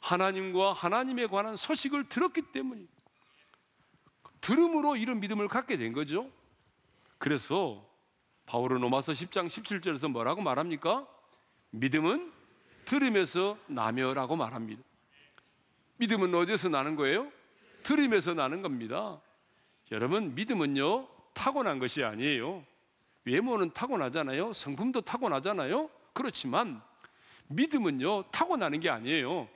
하나님과 0.00 0.72
하나님에 0.72 1.26
관한 1.26 1.56
소식을 1.56 2.08
들었기 2.08 2.52
때문이 2.52 2.86
들음으로 4.40 4.96
이런 4.96 5.18
믿음을 5.18 5.48
갖게 5.48 5.76
된 5.76 5.92
거죠. 5.92 6.30
그래서 7.18 7.86
바울은 8.46 8.80
로마서 8.80 9.12
10장 9.12 9.46
17절에서 9.46 10.10
뭐라고 10.10 10.40
말합니까? 10.42 11.06
믿음은 11.70 12.32
들음에서 12.84 13.58
나며라고 13.66 14.36
말합니다. 14.36 14.82
믿음은 15.98 16.34
어디서 16.34 16.68
나는 16.68 16.94
거예요? 16.96 17.30
들음에서 17.82 18.34
나는 18.34 18.62
겁니다. 18.62 19.20
여러분, 19.90 20.34
믿음은요, 20.34 21.08
타고난 21.32 21.78
것이 21.78 22.02
아니에요. 22.04 22.64
외모는 23.24 23.72
타고나잖아요. 23.72 24.52
성품도 24.52 25.02
타고나잖아요. 25.02 25.90
그렇지만 26.12 26.80
믿음은요, 27.48 28.24
타고나는 28.30 28.80
게 28.80 28.90
아니에요. 28.90 29.48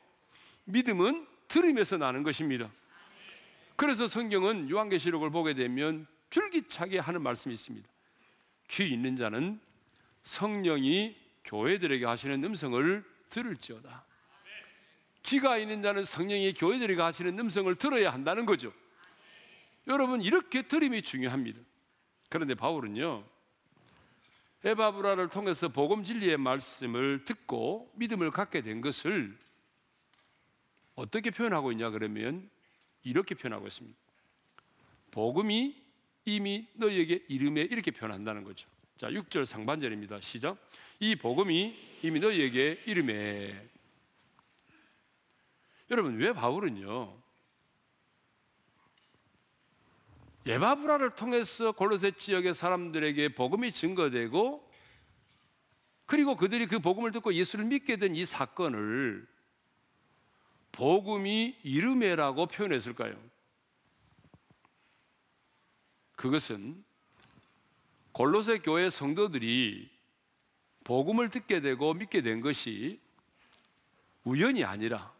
믿음은 0.65 1.27
들음에서 1.49 1.97
나는 1.97 2.23
것입니다. 2.23 2.71
그래서 3.77 4.07
성경은 4.09 4.71
요한계시록을 4.71 5.31
보게 5.31 5.55
되면 5.55 6.07
줄기차게 6.31 6.99
하는 6.99 7.23
말씀이 7.23 7.55
있습니다. 7.55 7.89
귀 8.69 8.89
있는 8.91 9.17
자는 9.17 9.61
성령이 10.23 11.17
교회들에게 11.45 12.05
하시는 12.07 12.43
음성을 12.43 13.05
들을지어다. 13.31 14.05
귀가 15.25 15.59
있는 15.59 15.83
자는 15.83 16.05
성령이 16.05 16.55
교회들에게 16.55 17.01
하시는 17.01 17.39
음성을 17.39 17.75
들어야 17.77 18.13
한다는 18.13 18.47
거죠. 18.47 18.73
여러분 19.87 20.23
이렇게 20.23 20.63
들음이 20.63 21.03
중요합니다. 21.03 21.61
그런데 22.29 22.55
바울은요 22.55 23.25
에바브라를 24.65 25.29
통해서 25.29 25.69
복음 25.69 26.05
진리의 26.05 26.37
말씀을 26.37 27.25
듣고 27.25 27.91
믿음을 27.97 28.31
갖게 28.31 28.61
된 28.61 28.81
것을 28.81 29.37
어떻게 30.95 31.31
표현하고 31.31 31.73
있냐 31.73 31.91
그러면 31.91 32.49
이렇게 33.03 33.35
표현하고 33.35 33.67
있습니다. 33.67 33.99
복음이 35.11 35.90
이미 36.35 36.67
너희에게 36.75 37.25
이름에 37.29 37.63
이렇게 37.63 37.91
표현한다는 37.91 38.45
거죠. 38.45 38.69
자, 38.97 39.09
6절 39.09 39.45
상반절입니다. 39.45 40.21
시작. 40.21 40.57
이 41.01 41.17
복음이 41.17 41.77
이미 42.03 42.21
너희에게 42.21 42.83
이름에 42.87 43.69
여러분 45.91 46.19
왜 46.19 46.33
바울은요 46.33 47.19
예바브라를 50.47 51.15
통해서 51.17 51.73
골로새 51.73 52.13
지역의 52.13 52.55
사람들에게 52.55 53.35
복음이 53.35 53.73
증거되고 53.73 54.69
그리고 56.07 56.37
그들이 56.37 56.67
그 56.67 56.79
복음을 56.81 57.13
듣고 57.13 57.35
예수를 57.35 57.65
믿게 57.67 57.97
된 57.97 58.15
이 58.15 58.25
사건을 58.25 59.27
복음이 60.73 61.57
이름에라고 61.63 62.47
표현했을까요? 62.47 63.15
그것은 66.21 66.85
골로새 68.13 68.59
교회 68.59 68.91
성도들이 68.91 69.89
복음을 70.85 71.31
듣게 71.31 71.63
되고 71.63 71.95
믿게 71.95 72.21
된 72.21 72.43
것이 72.43 73.01
우연이 74.25 74.63
아니라 74.63 75.15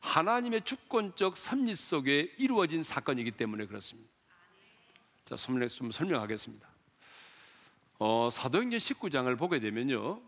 하나님의 0.00 0.62
주권적 0.62 1.36
섭리 1.36 1.76
속에 1.76 2.34
이루어진 2.38 2.82
사건이기 2.82 3.30
때문에 3.30 3.66
그렇습니다. 3.66 4.10
자, 5.26 5.36
좀 5.36 5.92
설명하겠습니다. 5.92 6.68
어, 8.00 8.30
사도행전 8.32 8.80
19장을 8.80 9.38
보게 9.38 9.60
되면요. 9.60 10.20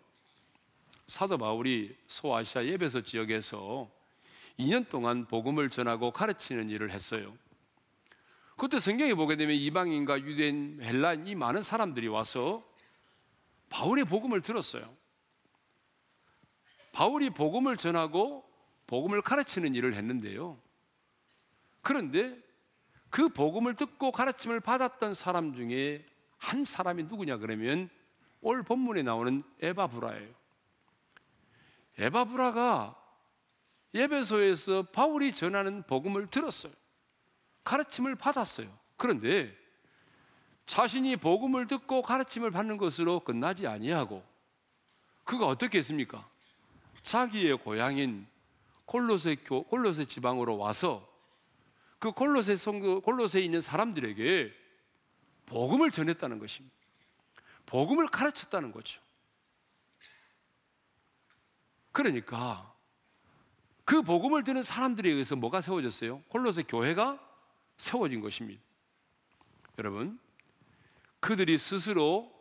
사도 1.09 1.39
바울이 1.39 1.97
소아시아 2.07 2.67
예배소 2.67 3.03
지역에서 3.03 3.91
2년 4.61 4.89
동안 4.89 5.27
복음을 5.27 5.71
전하고 5.71 6.13
가르치는 6.13 6.69
일을 6.69 6.93
했어요. 6.93 7.37
그때 8.57 8.79
성경에 8.79 9.15
보게 9.15 9.37
되면 9.37 9.57
이방인과 9.57 10.21
유대인, 10.23 10.81
헬라인 10.83 11.27
이 11.27 11.35
많은 11.35 11.63
사람들이 11.63 12.09
와서 12.09 12.65
바울의 13.69 14.05
복음을 14.05 14.41
들었어요. 14.41 14.95
바울이 16.93 17.31
복음을 17.31 17.77
전하고 17.77 18.45
복음을 18.87 19.21
가르치는 19.21 19.75
일을 19.75 19.95
했는데요. 19.95 20.61
그런데 21.83 22.39
그 23.11 23.29
복음을 23.29 23.75
듣고 23.75 24.13
가르침을 24.13 24.61
받았던 24.61 25.15
사람 25.15 25.55
중에 25.55 26.05
한 26.39 26.65
사람이 26.65 27.05
누구냐 27.05 27.39
그러면 27.39 27.89
올 28.41 28.63
본문에 28.63 29.03
나오는 29.03 29.43
에바브라예요. 29.61 30.35
에바브라가 31.99 33.01
예배소에서 33.95 34.83
바울이 34.91 35.33
전하는 35.33 35.83
복음을 35.85 36.27
들었어요. 36.27 36.73
가르침을 37.65 38.15
받았어요. 38.15 38.69
그런데 38.97 39.57
자신이 40.67 41.17
복음을 41.17 41.67
듣고 41.67 42.03
가르침을 42.03 42.51
받는 42.51 42.77
것으로 42.77 43.21
끝나지 43.21 43.67
아니하고 43.67 44.25
그가 45.25 45.47
어떻게 45.47 45.79
했습니까? 45.79 46.29
자기의 47.03 47.59
고향인 47.59 48.27
콜로세 48.87 49.37
교 49.45 49.65
콜로세 49.65 50.05
지방으로 50.07 50.57
와서 50.59 51.09
그 51.99 52.13
콜로세 52.13 52.57
성도 52.57 53.01
콜로세에 53.01 53.43
있는 53.43 53.61
사람들에게 53.61 54.53
복음을 55.47 55.91
전했다는 55.91 56.39
것입니다. 56.39 56.75
복음을 57.67 58.07
가르쳤다는 58.07 58.73
거죠. 58.73 59.01
그러니까 61.93 62.75
그 63.85 64.03
복음을 64.03 64.43
듣는 64.45 64.63
사람들에 64.63 65.11
의해서 65.11 65.37
뭐가 65.37 65.61
세워졌어요? 65.61 66.23
콜로세 66.29 66.65
교회가 66.65 67.34
세워진 67.77 68.21
것입니다. 68.21 68.63
여러분, 69.79 70.19
그들이 71.21 71.59
스스로 71.59 72.33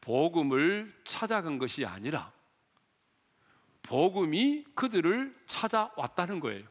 복음을 0.00 0.94
찾아간 1.04 1.58
것이 1.58 1.84
아니라 1.84 2.32
복음이 3.82 4.64
그들을 4.74 5.34
찾아왔다는 5.46 6.40
거예요. 6.40 6.66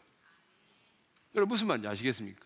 여러분 1.36 1.54
무슨 1.54 1.68
말인지 1.68 1.88
아시겠습니까? 1.88 2.44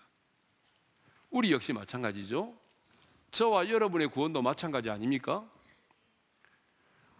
우리 1.29 1.51
역시 1.51 1.73
마찬가지죠. 1.73 2.53
저와 3.31 3.69
여러분의 3.69 4.09
구원도 4.09 4.41
마찬가지 4.41 4.89
아닙니까? 4.89 5.49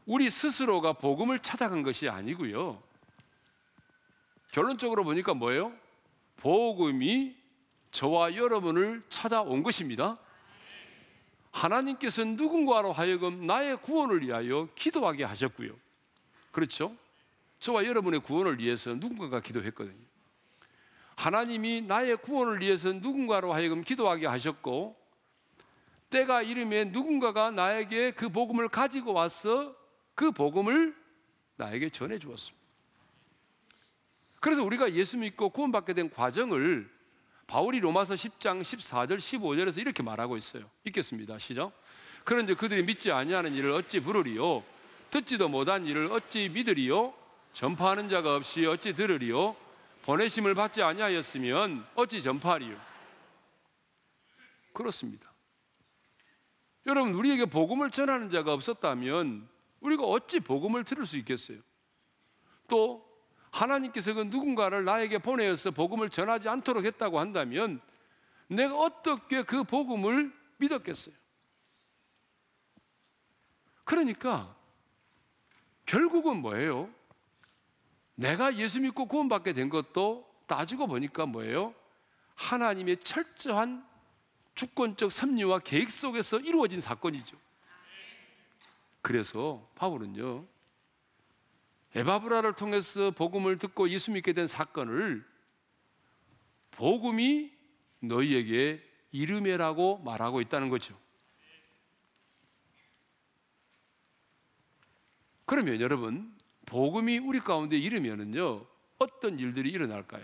우리 0.06 0.30
스스로가 0.30 0.94
복음을 0.94 1.40
찾아간 1.40 1.84
것이 1.84 2.08
아니고요. 2.08 2.82
결론적으로 4.52 5.04
보니까 5.04 5.34
뭐예요? 5.34 5.74
복음이 6.38 7.37
저와 7.98 8.36
여러분을 8.36 9.02
찾아온 9.10 9.64
것입니다. 9.64 10.20
하나님께서 11.50 12.24
누군가로 12.24 12.92
하여금 12.92 13.48
나의 13.48 13.82
구원을 13.82 14.22
위하여 14.22 14.70
기도하게 14.76 15.24
하셨고요. 15.24 15.76
그렇죠? 16.52 16.96
저와 17.60 17.86
여러분의 17.86 18.20
구원을 18.20 18.60
위해서 18.60 18.94
누군가가 18.94 19.42
기도했거든요. 19.42 20.06
하나님이 21.16 21.82
나의 21.82 22.18
구원을 22.18 22.62
위해서 22.62 22.94
누군가로 22.94 23.52
하여금 23.52 23.84
기도하게 23.84 24.28
하셨고 24.28 24.96
때가 26.12 26.44
이름에 26.44 26.86
누군가가 26.86 27.50
나에게 27.50 28.12
그 28.12 28.30
복음을 28.30 28.68
가지고 28.68 29.14
와서 29.14 29.76
그 30.14 30.32
복음을 30.32 30.96
나에게 31.56 31.90
전해 31.90 32.20
주었습니다. 32.20 32.64
그래서 34.40 34.64
우리가 34.64 34.94
예수 34.94 35.18
믿고 35.18 35.50
구원받게 35.50 35.96
된 35.96 36.12
과정을 36.12 36.96
바울이 37.48 37.80
로마서 37.80 38.14
10장 38.16 38.62
14절 38.62 39.18
15절에서 39.18 39.80
이렇게 39.80 40.04
말하고 40.04 40.36
있어요. 40.36 40.70
읽겠습니다. 40.84 41.40
시작. 41.40 41.72
그런데 42.26 42.54
그들이 42.54 42.84
믿지 42.84 43.10
아니하는 43.10 43.54
일을 43.54 43.72
어찌 43.72 44.02
부르리요? 44.02 44.64
듣지도 45.10 45.48
못한 45.48 45.86
일을 45.86 46.12
어찌 46.12 46.50
믿으리요? 46.50 47.14
전파하는 47.54 48.10
자가 48.10 48.36
없이 48.36 48.66
어찌 48.66 48.94
들으리요? 48.94 49.56
보내심을 50.04 50.56
받지 50.56 50.84
아니하였으면 50.84 51.88
어찌 51.96 52.22
전파하리요? 52.22 52.78
그렇습니다. 54.74 55.32
여러분 56.86 57.14
우리에게 57.14 57.46
복음을 57.46 57.90
전하는 57.92 58.30
자가 58.30 58.54
없었다면 58.54 59.48
우리가 59.80 60.04
어찌 60.04 60.42
복음을 60.42 60.84
들을 60.84 61.06
수 61.06 61.18
있겠어요? 61.18 61.60
또 62.68 63.07
하나님께서 63.52 64.14
그 64.14 64.22
누군가를 64.22 64.86
나에게 64.86 65.20
보내어서 65.20 65.72
복음을 65.72 66.10
전하지 66.10 66.50
않도록 66.50 66.86
했다고 66.86 67.20
한다면 67.20 67.82
내가 68.48 68.78
어떻게 68.78 69.44
그 69.44 69.64
복음을 69.64 70.34
믿었겠어요? 70.58 71.16
그러니까 73.84 74.56
결국은 75.86 76.38
뭐예요? 76.42 76.90
내가 78.16 78.56
예수 78.56 78.82
믿고 78.82 79.06
구원받게 79.06 79.54
된 79.54 79.70
것도 79.70 80.28
따지고 80.46 80.88
보니까 80.88 81.26
뭐예요? 81.26 81.74
하나님의 82.36 82.98
철저한 83.04 83.86
주권적 84.56 85.12
섭리와 85.12 85.60
계획 85.60 85.92
속에서 85.92 86.40
이루어진 86.40 86.82
사건이죠. 86.82 87.38
그래서 89.02 89.66
바울은요, 89.76 90.46
에바브라를 91.98 92.54
통해서 92.54 93.10
복음을 93.10 93.58
듣고 93.58 93.90
예수 93.90 94.12
믿게 94.12 94.34
된 94.34 94.46
사건을 94.46 95.26
복음이 96.70 97.52
너희에게 98.02 98.84
이름이라고 99.12 100.04
말하고 100.04 100.42
있다는 100.42 100.70
거죠. 100.70 100.96
그러면 105.46 105.82
여러분, 105.82 106.32
복음이 106.68 107.18
우리 107.18 107.40
가운데 107.40 107.78
이르면은요, 107.80 108.64
어떤 109.00 109.40
일들이 109.40 109.72
일어날까요? 109.72 110.24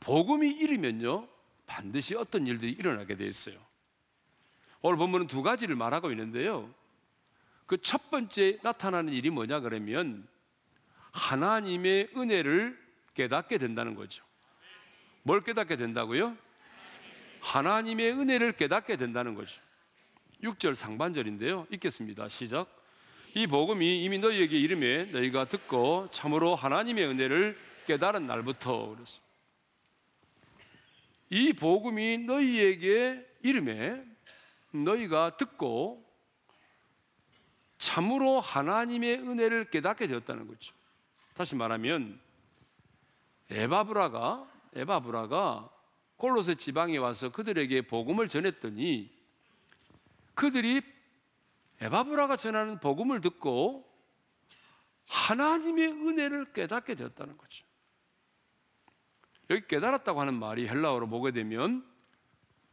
복음이 0.00 0.48
이르면요, 0.48 1.28
반드시 1.66 2.16
어떤 2.16 2.48
일들이 2.48 2.72
일어나게 2.72 3.14
돼 3.14 3.28
있어요. 3.28 3.56
오늘 4.80 4.96
본문은 4.98 5.28
두 5.28 5.42
가지를 5.42 5.76
말하고 5.76 6.10
있는데요. 6.10 6.74
그 7.68 7.76
첫 7.82 8.10
번째 8.10 8.58
나타나는 8.62 9.12
일이 9.12 9.28
뭐냐 9.28 9.60
그러면 9.60 10.26
하나님의 11.12 12.08
은혜를 12.16 12.78
깨닫게 13.12 13.58
된다는 13.58 13.94
거죠. 13.94 14.24
뭘 15.22 15.44
깨닫게 15.44 15.76
된다고요? 15.76 16.34
하나님의 17.40 18.12
은혜를 18.12 18.52
깨닫게 18.52 18.96
된다는 18.96 19.34
거죠. 19.34 19.60
6절 20.42 20.74
상반절인데요. 20.74 21.66
읽겠습니다. 21.70 22.28
시작. 22.30 22.74
이 23.34 23.46
복음이 23.46 24.02
이미 24.02 24.18
너희에게 24.18 24.58
이름에 24.58 25.04
너희가 25.06 25.44
듣고 25.44 26.08
참으로 26.10 26.54
하나님의 26.54 27.06
은혜를 27.06 27.58
깨달은 27.86 28.26
날부터 28.26 28.94
그랬습니다. 28.94 29.28
이 31.30 31.52
복음이 31.52 32.18
너희에게 32.18 33.26
이름에 33.42 34.02
너희가 34.70 35.36
듣고 35.36 36.07
참으로 37.78 38.40
하나님의 38.40 39.18
은혜를 39.20 39.70
깨닫게 39.70 40.08
되었다는 40.08 40.48
거죠. 40.48 40.74
다시 41.34 41.54
말하면 41.54 42.20
에바브라가 43.50 44.46
에바브라가 44.74 45.70
골로새 46.16 46.56
지방에 46.56 46.96
와서 46.96 47.30
그들에게 47.30 47.82
복음을 47.82 48.28
전했더니 48.28 49.10
그들이 50.34 50.82
에바브라가 51.80 52.36
전하는 52.36 52.80
복음을 52.80 53.20
듣고 53.20 53.88
하나님의 55.06 55.88
은혜를 55.88 56.52
깨닫게 56.52 56.96
되었다는 56.96 57.38
거죠. 57.38 57.64
여기 59.50 59.66
깨달았다고 59.66 60.20
하는 60.20 60.34
말이 60.34 60.68
헬라어로 60.68 61.08
보게 61.08 61.30
되면 61.30 61.86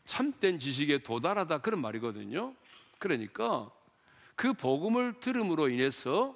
참된 0.06 0.60
지식에 0.60 1.04
도달하다 1.04 1.60
그런 1.60 1.80
말이거든요. 1.82 2.54
그러니까 3.00 3.72
그 4.36 4.54
복음을 4.54 5.20
들음으로 5.20 5.70
인해서 5.70 6.36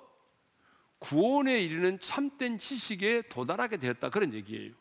구원에 0.99 1.61
이르는 1.61 1.99
참된 1.99 2.57
지식에 2.57 3.23
도달하게 3.29 3.77
되었다 3.77 4.09
그런 4.09 4.33
얘기예요. 4.33 4.73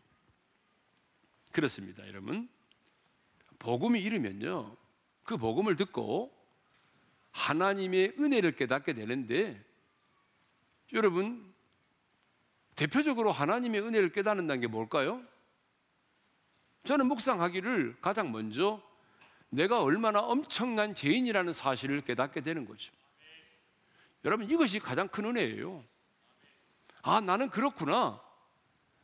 그렇습니다, 1.53 2.07
여러분. 2.09 2.49
복음이 3.59 4.01
이르면요. 4.01 4.77
그 5.25 5.37
복음을 5.37 5.77
듣고 5.77 6.33
하나님의 7.33 8.15
은혜를 8.19 8.57
깨닫게 8.57 8.95
되는데 8.95 9.63
여러분 10.93 11.53
대표적으로 12.75 13.31
하나님의 13.31 13.83
은혜를 13.83 14.13
깨닫는다는 14.13 14.61
게 14.61 14.67
뭘까요? 14.67 15.23
저는 16.85 17.07
묵상하기를 17.07 17.99
가장 18.01 18.33
먼저 18.33 18.83
내가 19.51 19.83
얼마나 19.83 20.21
엄청난 20.21 20.95
죄인이라는 20.95 21.53
사실을 21.53 22.01
깨닫게 22.01 22.41
되는 22.41 22.65
거죠. 22.65 22.93
여러분 24.29 24.51
이것이 24.51 24.79
가장 24.79 25.09
큰 25.09 25.25
은혜예요. 25.25 25.83
아, 27.01 27.23
나는 27.23 27.49
그렇구나. 27.49 28.21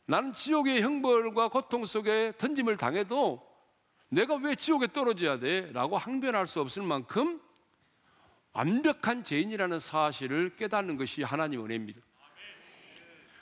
나는 0.05 0.33
지옥의 0.33 0.83
형벌과 0.83 1.49
고통 1.49 1.83
속에 1.87 2.33
던짐을 2.37 2.77
당해도 2.77 3.43
내가 4.09 4.35
왜 4.35 4.53
지옥에 4.53 4.85
떨어져야 4.93 5.39
돼? 5.39 5.71
라고 5.71 5.97
항변할 5.97 6.45
수 6.45 6.61
없을 6.61 6.83
만큼 6.83 7.41
완벽한 8.53 9.23
죄인이라는 9.23 9.79
사실을 9.79 10.55
깨닫는 10.57 10.95
것이 10.95 11.23
하나님 11.23 11.65
은혜입니다. 11.65 11.99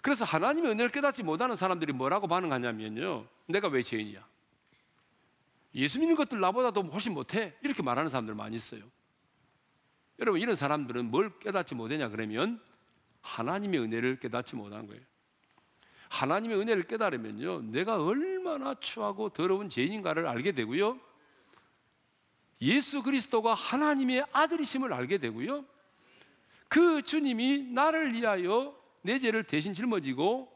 그래서 0.01 0.23
하나님의 0.23 0.71
은혜를 0.71 0.89
깨닫지 0.89 1.21
못하는 1.21 1.57
사람들이 1.57 1.91
뭐라고 1.91 2.27
반응하냐면요. 2.29 3.27
내가 3.47 3.67
왜 3.67 3.83
죄인이야? 3.83 4.25
예수 5.75 5.99
믿는 5.99 6.15
것들 6.15 6.39
나보다 6.39 6.71
도 6.71 6.81
훨씬 6.83 7.13
못해? 7.13 7.53
이렇게 7.61 7.83
말하는 7.83 8.09
사람들 8.09 8.35
많이 8.35 8.55
있어요. 8.55 8.83
여러분, 10.19 10.41
이런 10.41 10.55
사람들은 10.55 11.09
뭘 11.11 11.31
깨닫지 11.39 11.75
못하냐 11.75 12.09
그러면 12.09 12.61
하나님의 13.21 13.79
은혜를 13.79 14.19
깨닫지 14.19 14.55
못한 14.55 14.87
거예요. 14.87 15.01
하나님의 16.09 16.59
은혜를 16.59 16.83
깨달으면요. 16.83 17.61
내가 17.71 18.03
얼마나 18.03 18.75
추하고 18.75 19.29
더러운 19.29 19.69
죄인인가를 19.69 20.27
알게 20.27 20.51
되고요. 20.51 20.99
예수 22.61 23.01
그리스도가 23.01 23.55
하나님의 23.55 24.25
아들이심을 24.31 24.93
알게 24.93 25.17
되고요. 25.17 25.65
그 26.69 27.01
주님이 27.01 27.63
나를 27.63 28.13
위하여 28.13 28.75
내 29.01 29.19
죄를 29.19 29.43
대신 29.43 29.73
짊어지고 29.73 30.51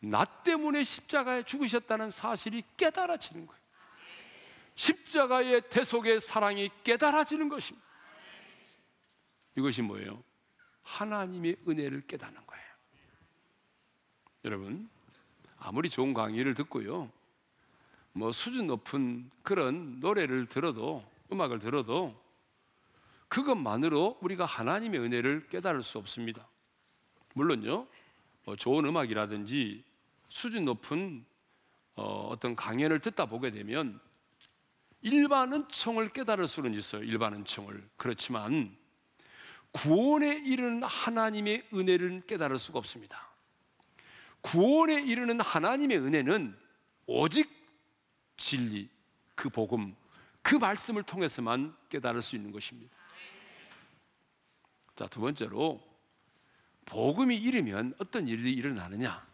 나 0.00 0.24
때문에 0.24 0.84
십자가에 0.84 1.42
죽으셨다는 1.44 2.10
사실이 2.10 2.64
깨달아지는 2.76 3.46
거예요. 3.46 3.62
십자가의 4.74 5.68
대속의 5.70 6.20
사랑이 6.20 6.70
깨달아지는 6.82 7.48
것입니다. 7.48 7.86
이것이 9.56 9.82
뭐예요? 9.82 10.22
하나님의 10.82 11.56
은혜를 11.66 12.02
깨닫는 12.06 12.46
거예요. 12.46 12.64
여러분, 14.44 14.88
아무리 15.56 15.88
좋은 15.88 16.12
강의를 16.12 16.54
듣고요, 16.54 17.10
뭐 18.12 18.30
수준 18.32 18.66
높은 18.66 19.30
그런 19.42 20.00
노래를 20.00 20.46
들어도, 20.46 21.04
음악을 21.32 21.58
들어도, 21.58 22.14
그것만으로 23.28 24.18
우리가 24.20 24.44
하나님의 24.44 25.00
은혜를 25.00 25.48
깨달을 25.48 25.82
수 25.82 25.98
없습니다. 25.98 26.46
물론요, 27.34 27.86
뭐 28.44 28.56
좋은 28.56 28.84
음악이라든지 28.84 29.82
수준 30.28 30.64
높은 30.64 31.24
어, 31.96 32.28
어떤 32.30 32.56
강연을 32.56 33.00
듣다 33.00 33.26
보게 33.26 33.50
되면 33.50 34.00
일반 35.00 35.52
은총을 35.52 36.12
깨달을 36.12 36.48
수는 36.48 36.74
있어요. 36.74 37.02
일반 37.04 37.34
은총을. 37.34 37.88
그렇지만 37.96 38.76
구원에 39.74 40.36
이르는 40.36 40.84
하나님의 40.84 41.66
은혜를 41.74 42.22
깨달을 42.26 42.58
수가 42.58 42.78
없습니다. 42.78 43.28
구원에 44.40 45.02
이르는 45.02 45.40
하나님의 45.40 45.98
은혜는 45.98 46.56
오직 47.06 47.50
진리, 48.36 48.88
그 49.34 49.48
복음, 49.48 49.96
그 50.42 50.54
말씀을 50.54 51.02
통해서만 51.02 51.76
깨달을 51.88 52.22
수 52.22 52.36
있는 52.36 52.52
것입니다. 52.52 52.94
자, 54.94 55.08
두 55.08 55.20
번째로 55.20 55.82
복음이 56.84 57.36
이르면 57.36 57.94
어떤 57.98 58.28
일이 58.28 58.52
일어나느냐? 58.52 59.26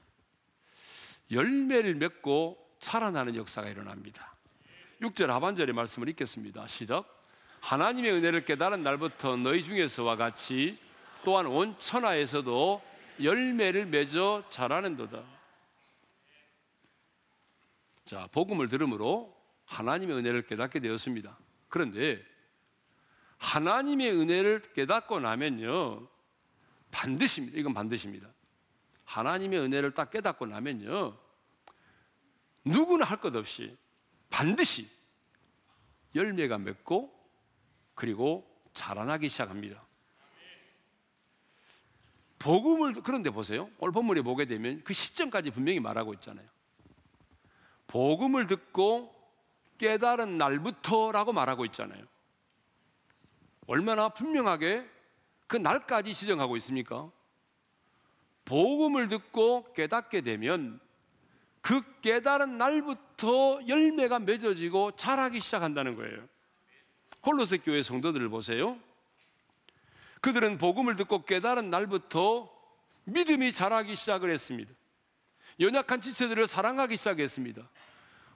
열매를 1.31 1.96
맺고 1.96 2.76
살아나는 2.81 3.37
역사가 3.37 3.68
일어납니다. 3.68 4.35
6절 5.03 5.26
하반절의 5.26 5.74
말씀을 5.74 6.09
읽겠습니다. 6.11 6.66
시작. 6.66 7.19
하나님의 7.61 8.12
은혜를 8.12 8.44
깨달은 8.44 8.83
날부터 8.83 9.37
너희 9.37 9.62
중에서와 9.62 10.16
같이 10.16 10.79
또한 11.25 11.46
온 11.46 11.79
천하에서도 11.79 12.83
열매를 13.23 13.87
맺어 13.87 14.44
자라는도다. 14.49 15.23
자, 18.07 18.29
복음을 18.33 18.68
들음으로 18.68 19.37
하나님의 19.66 20.16
은혜를 20.16 20.42
깨닫게 20.42 20.81
되었습니다. 20.81 21.38
그런데 21.68 22.20
하나님의 23.38 24.12
은혜를 24.12 24.62
깨닫고 24.75 25.20
나면요. 25.20 26.09
반드시입니다. 26.90 27.59
이건 27.59 27.75
반드시입니다. 27.75 28.29
하나님의 29.05 29.61
은혜를 29.61 29.92
딱 29.92 30.11
깨닫고 30.11 30.46
나면요. 30.46 31.16
누구나 32.64 33.05
할 33.05 33.18
것 33.18 33.35
없이 33.37 33.77
반드시 34.29 34.88
열매가 36.14 36.59
맺고 36.59 37.19
그리고 38.00 38.50
자라나기 38.72 39.28
시작합니다. 39.28 39.84
복음을 42.38 42.94
그런데 43.02 43.28
보세요. 43.28 43.68
오늘 43.76 43.92
본문에 43.92 44.22
보게 44.22 44.46
되면 44.46 44.82
그 44.84 44.94
시점까지 44.94 45.50
분명히 45.50 45.80
말하고 45.80 46.14
있잖아요. 46.14 46.48
복음을 47.88 48.46
듣고 48.46 49.14
깨달은 49.76 50.38
날부터라고 50.38 51.34
말하고 51.34 51.66
있잖아요. 51.66 52.02
얼마나 53.66 54.08
분명하게 54.08 54.88
그 55.46 55.58
날까지 55.58 56.14
지정하고 56.14 56.56
있습니까? 56.56 57.10
복음을 58.46 59.08
듣고 59.08 59.74
깨닫게 59.74 60.22
되면 60.22 60.80
그 61.60 61.82
깨달은 62.00 62.56
날부터 62.56 63.60
열매가 63.68 64.20
맺어지고 64.20 64.92
자라기 64.92 65.40
시작한다는 65.40 65.96
거예요. 65.96 66.26
홀로새 67.24 67.59
교회 67.59 67.83
성도들을 67.83 68.28
보세요. 68.28 68.78
그들은 70.20 70.59
복음을 70.59 70.96
듣고 70.96 71.24
깨달은 71.24 71.70
날부터 71.70 72.50
믿음이 73.04 73.52
자라기 73.52 73.96
시작을 73.96 74.30
했습니다. 74.30 74.70
연약한 75.59 76.00
지체들을 76.00 76.46
사랑하기 76.46 76.96
시작했습니다. 76.96 77.68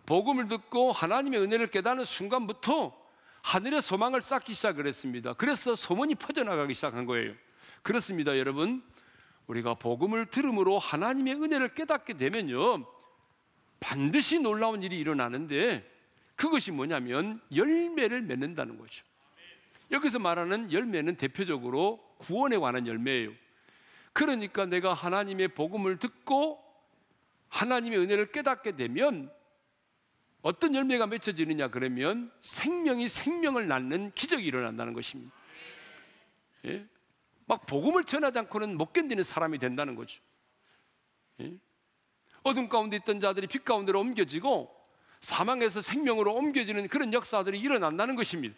복음을 0.07 0.49
듣고 0.49 0.93
하나님의 0.93 1.41
은혜를 1.41 1.69
깨닫는 1.69 2.05
순간부터 2.05 2.95
하늘의 3.43 3.83
소망을 3.83 4.21
쌓기 4.23 4.55
시작을 4.55 4.87
했습니다. 4.87 5.35
그래서 5.35 5.75
소문이 5.75 6.15
퍼져나가기 6.15 6.75
시작한 6.75 7.07
거예요. 7.07 7.35
그렇습니다, 7.83 8.39
여러분. 8.39 8.83
우리가 9.47 9.75
복음을 9.75 10.27
들음으로 10.27 10.79
하나님의 10.79 11.35
은혜를 11.35 11.75
깨닫게 11.75 12.15
되면요. 12.15 12.87
반드시 13.81 14.41
놀라운 14.41 14.83
일이 14.83 14.99
일어나는데 14.99 15.94
그것이 16.37 16.73
뭐냐면 16.73 17.41
열매를 17.55 18.23
맺는다는 18.23 18.79
거죠. 18.79 19.05
여기서 19.91 20.19
말하는 20.19 20.73
열매는 20.73 21.17
대표적으로 21.17 22.03
구원에 22.19 22.57
관한 22.57 22.87
열매예요. 22.87 23.33
그러니까 24.13 24.67
내가 24.67 24.95
하나님의 24.95 25.49
복음을 25.49 25.99
듣고 25.99 26.63
하나님의 27.49 27.99
은혜를 28.01 28.33
깨닫게 28.33 28.77
되면 28.77 29.31
어떤 30.43 30.75
열매가 30.75 31.07
맺혀지느냐 31.07 31.69
그러면 31.69 32.31
생명이 32.41 33.09
생명을 33.09 33.67
낳는 33.69 34.13
기적이 34.15 34.45
일어난다는 34.45 34.93
것입니다. 34.93 35.33
예? 36.67 36.87
막 37.47 37.67
복음을 37.67 38.05
전하지 38.05 38.39
않고는 38.41 38.77
못 38.77 38.93
견디는 38.93 39.23
사람이 39.23 39.59
된다는 39.59 39.95
거죠. 39.95 40.21
예? 41.41 41.55
어둠 42.43 42.69
가운데 42.69 42.97
있던 42.97 43.21
자들이 43.21 43.47
빛 43.47 43.65
가운데로 43.65 44.01
옮겨지고 44.01 44.84
사망에서 45.25 45.81
생명으로 45.81 46.35
옮겨지는 46.35 46.87
그런 46.89 47.15
역사들이 47.15 47.59
일어난다는 47.59 48.15
것입니다. 48.15 48.55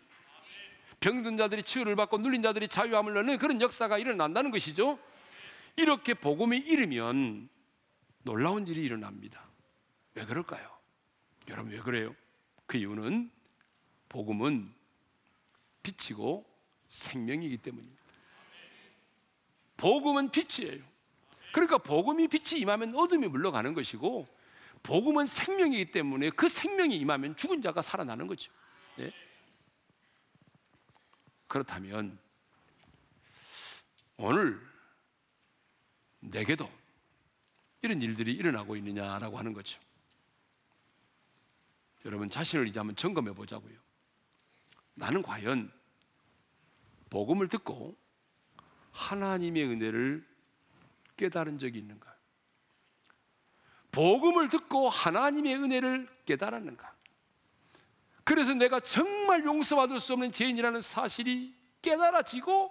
병든 0.99 1.37
자들이 1.37 1.63
치유를 1.63 1.95
받고 1.95 2.19
눌린 2.19 2.43
자들이 2.43 2.67
자유함을 2.67 3.17
얻는 3.19 3.39
그런 3.39 3.61
역사가 3.61 3.99
일어난다는 3.99 4.51
것이죠. 4.51 4.99
이렇게 5.77 6.15
복음이 6.15 6.59
이르면 6.59 7.49
놀라운 8.25 8.67
일이 8.67 8.83
일어납니다. 8.83 9.45
왜 10.15 10.25
그럴까요? 10.25 10.69
여러분 11.49 11.71
왜 11.71 11.79
그래요? 11.79 12.17
그 12.67 12.79
이유는 12.79 13.31
복음은 14.09 14.75
빛이고 15.85 16.45
생명이기 16.89 17.59
때문입니다. 17.59 18.03
복음은 19.77 20.31
빛이에요. 20.33 20.83
그러니까 21.53 21.79
복음이 21.79 22.27
빛이 22.27 22.61
임하면 22.63 22.97
어둠이 22.97 23.29
물러가는 23.29 23.73
것이고 23.73 24.36
복음은 24.87 25.27
생명이기 25.27 25.91
때문에 25.91 26.31
그 26.31 26.49
생명이 26.49 26.97
임하면 26.97 27.35
죽은 27.37 27.61
자가 27.61 27.83
살아나는 27.83 28.29
거죠. 28.29 28.53
예? 29.01 29.13
그렇다면 31.49 32.17
오늘 34.17 34.65
내게도 36.21 36.71
이런 37.83 38.01
일들이 38.01 38.33
일어나고 38.33 38.77
있느냐라고 38.77 39.37
하는 39.37 39.53
거죠. 39.53 39.81
여러분 42.05 42.31
자신을 42.31 42.69
이제 42.69 42.79
한번 42.79 42.95
점검해 42.95 43.33
보자고요. 43.33 43.77
나는 44.95 45.21
과연 45.21 45.73
복음을 47.11 47.49
듣고 47.49 47.97
하나님의 48.93 49.65
은혜를 49.65 50.25
깨달은 51.17 51.59
적이 51.59 51.81
있는가? 51.81 52.16
복음을 53.97 54.51
듣고 54.51 54.91
하나님의 54.91 55.57
은혜를 55.57 56.07
깨달았는가? 56.27 56.95
그래서 58.25 58.53
내가 58.53 58.79
정말 58.81 59.43
용서받을 59.43 60.01
수 60.01 60.13
없는 60.13 60.33
죄인이라는 60.33 60.83
사실이 60.83 61.55
깨달아지고 61.81 62.71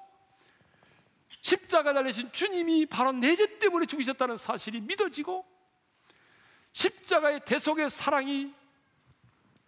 십자가 1.42 1.94
달리신 1.94 2.32
주님이 2.32 2.86
바로 2.86 3.12
내 3.12 3.36
죄 3.36 3.58
때문에 3.58 3.88
죽으셨다는 3.88 4.38
사실이 4.38 4.82
믿어지고 4.82 5.44
십자가의 6.74 7.44
대속의 7.44 7.90
사랑이 7.90 8.54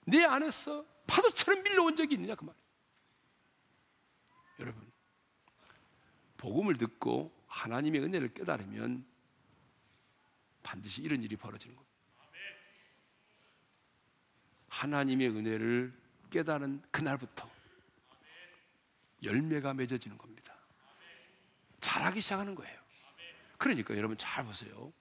내 0.05 0.23
안에서 0.25 0.85
파도처럼 1.07 1.63
밀려온 1.63 1.95
적이 1.95 2.15
있느냐 2.15 2.35
그 2.35 2.43
말이에요. 2.45 2.63
여러분, 4.59 4.91
복음을 6.37 6.75
듣고 6.75 7.35
하나님의 7.47 8.01
은혜를 8.01 8.33
깨달으면 8.35 9.16
반드시 10.67 11.01
이런 11.01 11.23
일이 11.23 11.37
벌어지는 11.37 11.73
겁니다. 11.73 11.95
하나님의 14.67 15.29
은혜를 15.29 15.93
깨달은 16.29 16.81
그날부터 16.91 17.49
열매가 19.23 19.73
맺어지는 19.73 20.17
겁니다. 20.17 20.53
자라기 21.79 22.19
시작하는 22.19 22.53
거예요. 22.53 22.77
그러니까 23.57 23.95
여러분 23.95 24.17
잘 24.17 24.43
보세요. 24.43 24.91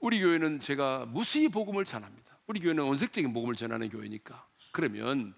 우리 0.00 0.20
교회는 0.20 0.60
제가 0.60 1.06
무수히 1.06 1.48
복음을 1.48 1.84
전합니다. 1.84 2.36
우리 2.48 2.58
교회는 2.58 2.82
원색적인 2.82 3.32
복음을 3.32 3.54
전하는 3.54 3.88
교회니까. 3.88 4.48
그러면 4.72 5.32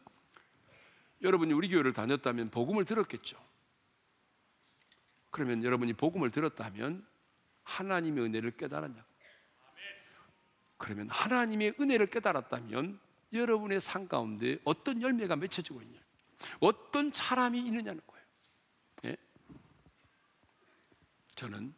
여러분이 1.20 1.52
우리 1.52 1.68
교회를 1.68 1.92
다녔다면 1.92 2.48
복음을 2.48 2.86
들었겠죠. 2.86 3.38
그러면 5.30 5.62
여러분이 5.62 5.92
복음을 5.92 6.30
들었다면 6.30 7.06
하나님의 7.64 8.24
은혜를 8.24 8.56
깨달았냐? 8.56 9.07
그러면 10.78 11.10
하나님의 11.10 11.74
은혜를 11.78 12.06
깨달았다면 12.06 12.98
여러분의 13.32 13.80
삶 13.80 14.08
가운데 14.08 14.58
어떤 14.64 15.02
열매가 15.02 15.36
맺혀지고 15.36 15.82
있냐? 15.82 16.00
어떤 16.60 17.12
사람이 17.12 17.58
있느냐는 17.58 18.00
거예요. 18.06 18.24
예? 19.04 19.16
저는 21.34 21.74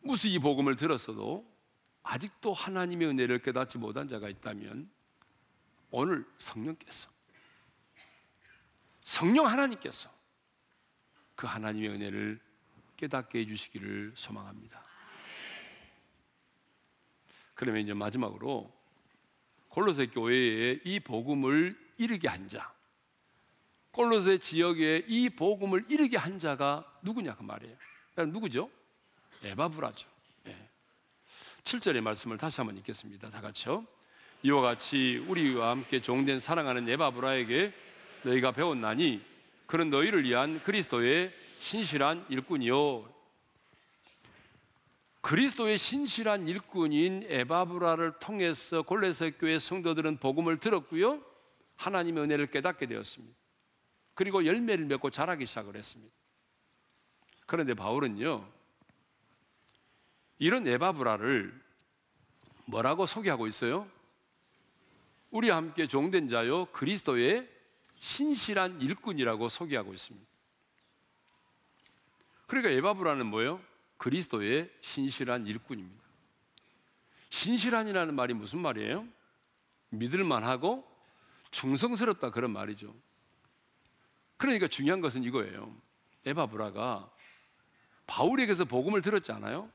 무수히 0.00 0.38
복음을 0.38 0.76
들었어도 0.76 1.46
아직도 2.02 2.54
하나님의 2.54 3.08
은혜를 3.08 3.42
깨닫지 3.42 3.76
못한 3.76 4.08
자가 4.08 4.28
있다면 4.28 4.88
오늘 5.90 6.24
성령께서 6.38 7.10
성령 9.02 9.46
하나님께서 9.46 10.10
그 11.34 11.46
하나님의 11.46 11.90
은혜를 11.90 12.40
깨닫게 12.96 13.40
해주시기를 13.40 14.12
소망합니다. 14.14 14.89
그러면 17.60 17.82
이제 17.82 17.92
마지막으로 17.92 18.72
골로새 19.68 20.06
교회에 20.06 20.80
이 20.82 20.98
복음을 20.98 21.78
이르게 21.98 22.26
한 22.26 22.48
자, 22.48 22.72
골로새 23.90 24.38
지역에 24.38 25.04
이 25.06 25.28
복음을 25.28 25.84
이르게 25.90 26.16
한 26.16 26.38
자가 26.38 26.90
누구냐 27.02 27.34
그 27.36 27.42
말이에요. 27.42 27.76
누구죠? 28.28 28.70
에바브라죠. 29.44 30.08
예. 30.46 30.56
7절의 31.62 32.00
말씀을 32.00 32.38
다시 32.38 32.62
한번 32.62 32.78
읽겠습니다. 32.78 33.28
다 33.28 33.42
같이요. 33.42 33.86
이와 34.42 34.62
같이 34.62 35.22
우리와 35.28 35.68
함께 35.68 36.00
종된 36.00 36.40
사랑하는 36.40 36.88
에바브라에게 36.88 37.74
너희가 38.22 38.52
배웠나니 38.52 39.20
그는 39.66 39.90
너희를 39.90 40.24
위한 40.24 40.62
그리스도의 40.62 41.30
신실한 41.58 42.24
일꾼이요. 42.30 43.19
그리스도의 45.20 45.76
신실한 45.76 46.48
일꾼인 46.48 47.24
에바브라를 47.26 48.18
통해서 48.20 48.82
골레세 48.82 49.32
교회 49.32 49.58
성도들은 49.58 50.16
복음을 50.18 50.58
들었고요. 50.58 51.22
하나님의 51.76 52.24
은혜를 52.24 52.50
깨닫게 52.50 52.86
되었습니다. 52.86 53.34
그리고 54.14 54.44
열매를 54.44 54.86
맺고 54.86 55.10
자라기 55.10 55.46
시작을 55.46 55.76
했습니다. 55.76 56.14
그런데 57.46 57.74
바울은요. 57.74 58.46
이런 60.38 60.66
에바브라를 60.66 61.60
뭐라고 62.66 63.04
소개하고 63.04 63.46
있어요? 63.46 63.88
우리와 65.30 65.56
함께 65.56 65.86
종된 65.86 66.28
자요 66.28 66.66
그리스도의 66.66 67.48
신실한 67.98 68.80
일꾼이라고 68.80 69.48
소개하고 69.48 69.92
있습니다. 69.92 70.26
그러니까 72.46 72.70
에바브라는 72.70 73.26
뭐예요? 73.26 73.60
그리스도의 74.00 74.70
신실한 74.80 75.46
일꾼입니다. 75.46 76.02
신실한이라는 77.28 78.14
말이 78.14 78.32
무슨 78.32 78.60
말이에요? 78.60 79.06
믿을만하고 79.90 80.90
충성스럽다 81.50 82.30
그런 82.30 82.50
말이죠. 82.50 82.94
그러니까 84.38 84.68
중요한 84.68 85.02
것은 85.02 85.22
이거예요. 85.22 85.76
에바브라가 86.24 87.10
바울에게서 88.06 88.64
복음을 88.64 89.02
들었잖아요. 89.02 89.70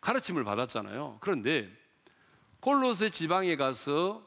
가르침을 0.00 0.44
받았잖아요. 0.44 1.18
그런데 1.20 1.70
골로새 2.60 3.10
지방에 3.10 3.56
가서 3.56 4.26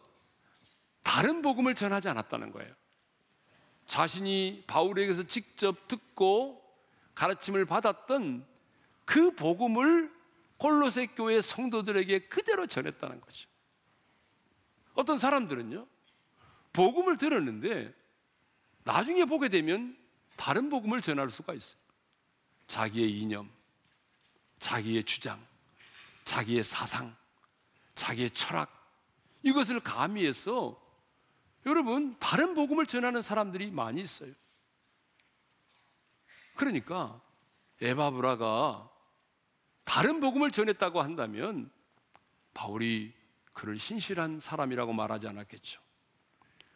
다른 1.02 1.42
복음을 1.42 1.74
전하지 1.74 2.10
않았다는 2.10 2.52
거예요. 2.52 2.72
자신이 3.88 4.66
바울에게서 4.68 5.24
직접 5.24 5.88
듣고 5.88 6.62
가르침을 7.16 7.66
받았던 7.66 8.51
그 9.06 9.32
복음을 9.32 10.12
골로새 10.58 11.08
교회 11.08 11.42
성도들에게 11.42 12.28
그대로 12.28 12.68
전했다는 12.68 13.22
거죠. 13.22 13.50
어떤 14.94 15.18
사람들은요, 15.18 15.88
복음을 16.74 17.18
들었는데 17.18 17.94
나중에 18.84 19.26
보게 19.26 19.50
되면 19.50 19.98
다른 20.38 20.70
복음을 20.70 21.02
전할 21.02 21.30
수가 21.30 21.54
있어요. 21.54 21.80
자기의 22.68 23.20
이념, 23.20 23.50
자기의 24.60 25.04
주장, 25.04 25.44
자기의 26.26 26.64
사상, 26.64 27.16
자기의 27.96 28.32
철학, 28.32 28.70
이것을 29.44 29.80
가미해서 29.80 30.80
여러분, 31.66 32.16
다른 32.20 32.54
복음을 32.54 32.86
전하는 32.86 33.22
사람들이 33.22 33.72
많이 33.72 34.02
있어요. 34.02 34.34
그러니까 36.56 37.22
에바브라가 37.82 38.91
다른 39.92 40.22
복음을 40.22 40.52
전했다고 40.52 41.02
한다면 41.02 41.70
바울이 42.54 43.14
그를 43.52 43.78
신실한 43.78 44.40
사람이라고 44.40 44.94
말하지 44.94 45.28
않았겠죠. 45.28 45.82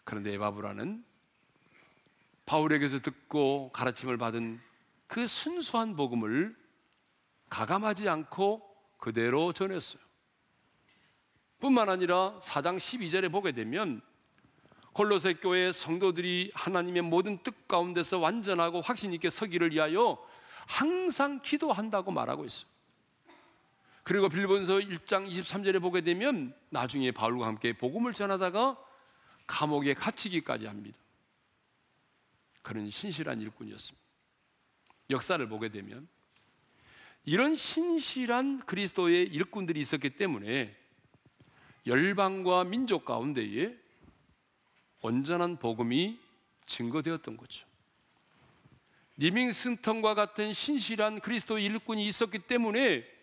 그런데 0.04 0.34
에바브라는 0.34 1.02
바울에게서 2.46 3.00
듣고 3.00 3.72
가르침을 3.72 4.18
받은 4.18 4.60
그 5.08 5.28
순수한 5.28 5.96
복음을 5.96 6.58
가감하지 7.50 8.10
않고 8.10 8.70
그대로 8.98 9.54
전했어요. 9.54 10.04
뿐만 11.62 11.88
아니라 11.88 12.38
4장 12.42 12.76
12절에 12.76 13.32
보게 13.32 13.54
되면 13.54 14.02
골로새 14.92 15.36
교회 15.36 15.72
성도들이 15.72 16.52
하나님의 16.54 17.04
모든 17.04 17.42
뜻 17.44 17.66
가운데서 17.70 18.20
완전하고 18.20 18.82
확신 18.82 19.14
있게 19.14 19.30
서기를 19.30 19.72
위하여 19.72 20.22
항상 20.68 21.40
기도한다고 21.42 22.12
말하고 22.12 22.44
있어요. 22.44 22.75
그리고 24.06 24.30
빌본서 24.30 24.76
1장 24.76 25.28
23절에 25.28 25.82
보게 25.82 26.02
되면 26.02 26.54
나중에 26.70 27.10
바울과 27.10 27.48
함께 27.48 27.74
복음을 27.74 28.14
전하다가 28.14 28.78
감옥에 29.48 29.96
갇히기까지 29.96 30.68
합니다. 30.68 30.96
그런 32.62 32.92
신실한 32.92 33.42
일꾼이었습니다. 33.42 34.06
역사를 35.10 35.50
보게 35.50 35.70
되면 35.70 36.08
이런 37.24 37.56
신실한 37.56 38.68
그리스도의 38.68 39.24
일꾼들이 39.26 39.80
있었기 39.80 40.12
때문에 40.12 40.78
열방과 41.88 42.64
민족 42.66 43.06
가운데에 43.06 43.76
온전한 45.02 45.58
복음이 45.58 46.20
증거되었던 46.68 47.38
거죠. 47.38 47.66
리밍스턴과 49.18 50.14
같은 50.14 50.54
신실한 50.54 51.22
그리스도의 51.22 51.66
일꾼이 51.66 52.06
있었기 52.06 52.40
때문에 52.40 53.15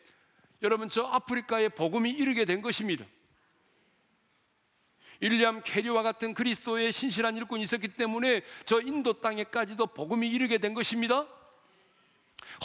여러분 0.62 0.88
저 0.90 1.02
아프리카에 1.02 1.70
복음이 1.70 2.10
이르게 2.10 2.44
된 2.44 2.62
것입니다. 2.62 3.04
윌리엄 5.20 5.62
캐리와 5.64 6.02
같은 6.02 6.34
그리스도의 6.34 6.90
신실한 6.92 7.36
일꾼이 7.36 7.62
있었기 7.62 7.88
때문에 7.88 8.42
저 8.64 8.80
인도 8.80 9.20
땅에까지도 9.20 9.86
복음이 9.88 10.28
이르게 10.28 10.58
된 10.58 10.74
것입니다. 10.74 11.26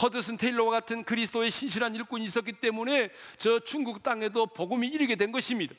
허드슨 0.02 0.36
테일러와 0.36 0.70
같은 0.70 1.04
그리스도의 1.04 1.50
신실한 1.50 1.94
일꾼이 1.94 2.24
있었기 2.24 2.54
때문에 2.54 3.10
저 3.36 3.60
중국 3.60 4.02
땅에도 4.02 4.46
복음이 4.46 4.88
이르게 4.88 5.14
된 5.14 5.30
것입니다. 5.30 5.74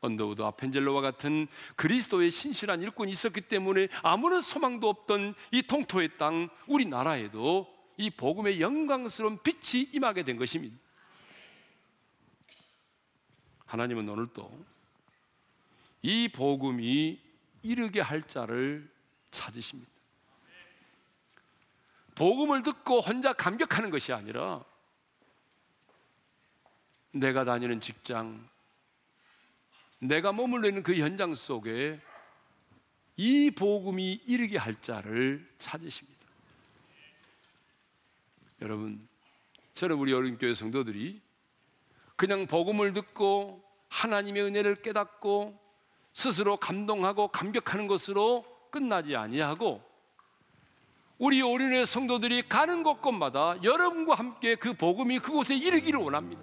언더우드 0.00 0.42
아펜젤러와 0.42 1.00
같은 1.00 1.48
그리스도의 1.76 2.30
신실한 2.30 2.82
일꾼이 2.82 3.10
있었기 3.12 3.42
때문에 3.42 3.88
아무런 4.02 4.40
소망도 4.40 4.88
없던 4.88 5.34
이 5.52 5.62
동토의 5.62 6.18
땅 6.18 6.48
우리나라에도 6.66 7.77
이 7.98 8.10
복음의 8.10 8.60
영광스러운 8.60 9.38
빛이 9.42 9.90
임하게 9.92 10.22
된 10.22 10.36
것입니다. 10.36 10.76
하나님은 13.66 14.08
오늘도 14.08 14.66
이 16.02 16.28
복음이 16.28 17.20
이르게 17.62 18.00
할 18.00 18.22
자를 18.22 18.88
찾으십니다. 19.30 19.90
복음을 22.14 22.62
듣고 22.62 23.00
혼자 23.00 23.32
감격하는 23.32 23.90
것이 23.90 24.12
아니라 24.12 24.64
내가 27.10 27.44
다니는 27.44 27.80
직장, 27.80 28.48
내가 29.98 30.32
머물러 30.32 30.68
있는 30.68 30.84
그 30.84 30.96
현장 30.96 31.34
속에 31.34 32.00
이 33.16 33.50
복음이 33.50 34.22
이르게 34.24 34.56
할 34.56 34.80
자를 34.80 35.48
찾으십니다. 35.58 36.17
여러분, 38.60 39.08
저는 39.74 39.96
우리 39.96 40.12
어린교회 40.12 40.54
성도들이 40.54 41.20
그냥 42.16 42.46
복음을 42.46 42.92
듣고 42.92 43.62
하나님의 43.88 44.42
은혜를 44.42 44.76
깨닫고 44.76 45.58
스스로 46.12 46.56
감동하고 46.56 47.28
감격하는 47.28 47.86
것으로 47.86 48.44
끝나지 48.70 49.14
아니하고 49.14 49.82
우리 51.18 51.42
오륜의 51.42 51.86
성도들이 51.86 52.48
가는 52.48 52.82
곳곳마다 52.82 53.62
여러분과 53.62 54.14
함께 54.14 54.56
그 54.56 54.72
복음이 54.72 55.20
그곳에 55.20 55.56
이르기를 55.56 56.00
원합니다. 56.00 56.42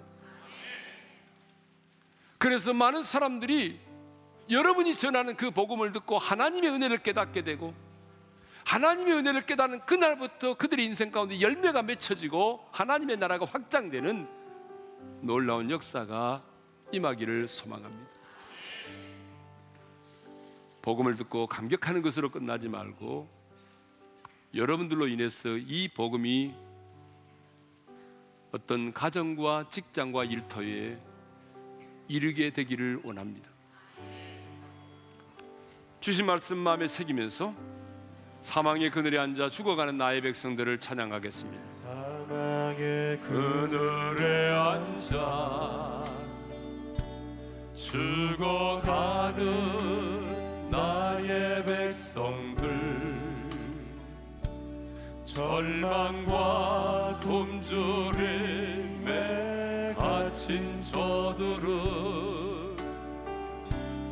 그래서 2.38 2.72
많은 2.72 3.02
사람들이 3.02 3.80
여러분이 4.50 4.94
전하는 4.94 5.36
그 5.36 5.50
복음을 5.50 5.92
듣고 5.92 6.18
하나님의 6.18 6.70
은혜를 6.70 6.98
깨닫게 6.98 7.42
되고 7.42 7.74
하나님의 8.66 9.14
은혜를 9.14 9.46
깨닫는 9.46 9.86
그날부터 9.86 10.54
그들의 10.54 10.84
인생 10.84 11.12
가운데 11.12 11.40
열매가 11.40 11.82
맺혀지고 11.82 12.66
하나님의 12.72 13.16
나라가 13.16 13.46
확장되는 13.46 14.28
놀라운 15.20 15.70
역사가 15.70 16.42
임하기를 16.90 17.46
소망합니다. 17.46 18.10
복음을 20.82 21.14
듣고 21.14 21.46
감격하는 21.46 22.02
것으로 22.02 22.30
끝나지 22.30 22.68
말고 22.68 23.28
여러분들로 24.52 25.06
인해서 25.06 25.50
이 25.56 25.88
복음이 25.88 26.52
어떤 28.50 28.92
가정과 28.92 29.68
직장과 29.70 30.24
일터에 30.24 30.98
이르게 32.08 32.50
되기를 32.50 33.02
원합니다. 33.04 33.48
주신 36.00 36.26
말씀 36.26 36.58
마음에 36.58 36.88
새기면서 36.88 37.75
사망의 38.46 38.90
그늘에 38.90 39.18
앉아 39.18 39.50
죽어가는 39.50 39.96
나의 39.96 40.20
백성들을 40.20 40.78
찬양하겠습니다. 40.78 41.64
사망의 41.82 43.18
그늘에 43.18 44.54
앉아 44.54 46.04
죽어가는 47.74 49.40
나의 50.70 51.64
백성들 51.64 52.70
절망과 55.24 57.18
굶주림에 57.24 57.96
갇힌 59.98 60.80
저들은 60.82 62.76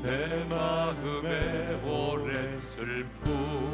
내 0.03 0.45
마음에 0.51 1.81
오랜 1.85 2.59
슬픔 2.59 3.74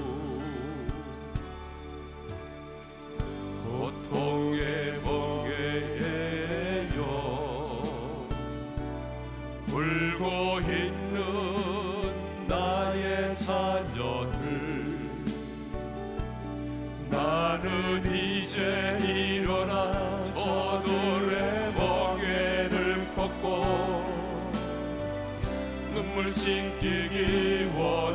씻기기 26.80 27.68
원 27.76 28.09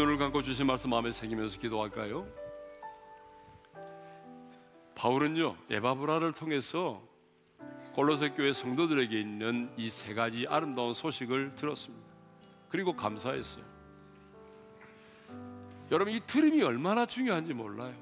눈을 0.00 0.16
감고 0.16 0.40
주신 0.40 0.66
말씀 0.66 0.88
마음에 0.88 1.12
새기면서 1.12 1.58
기도할까요? 1.58 2.26
바울은요 4.94 5.56
에바브라를 5.68 6.32
통해서 6.32 7.02
골로새 7.92 8.30
교회 8.30 8.54
성도들에게 8.54 9.20
있는 9.20 9.70
이 9.76 9.90
세 9.90 10.14
가지 10.14 10.46
아름다운 10.48 10.94
소식을 10.94 11.54
들었습니다. 11.54 12.06
그리고 12.70 12.96
감사했어요. 12.96 13.62
여러분 15.90 16.14
이 16.14 16.20
들음이 16.20 16.62
얼마나 16.62 17.04
중요한지 17.04 17.52
몰라요. 17.52 17.94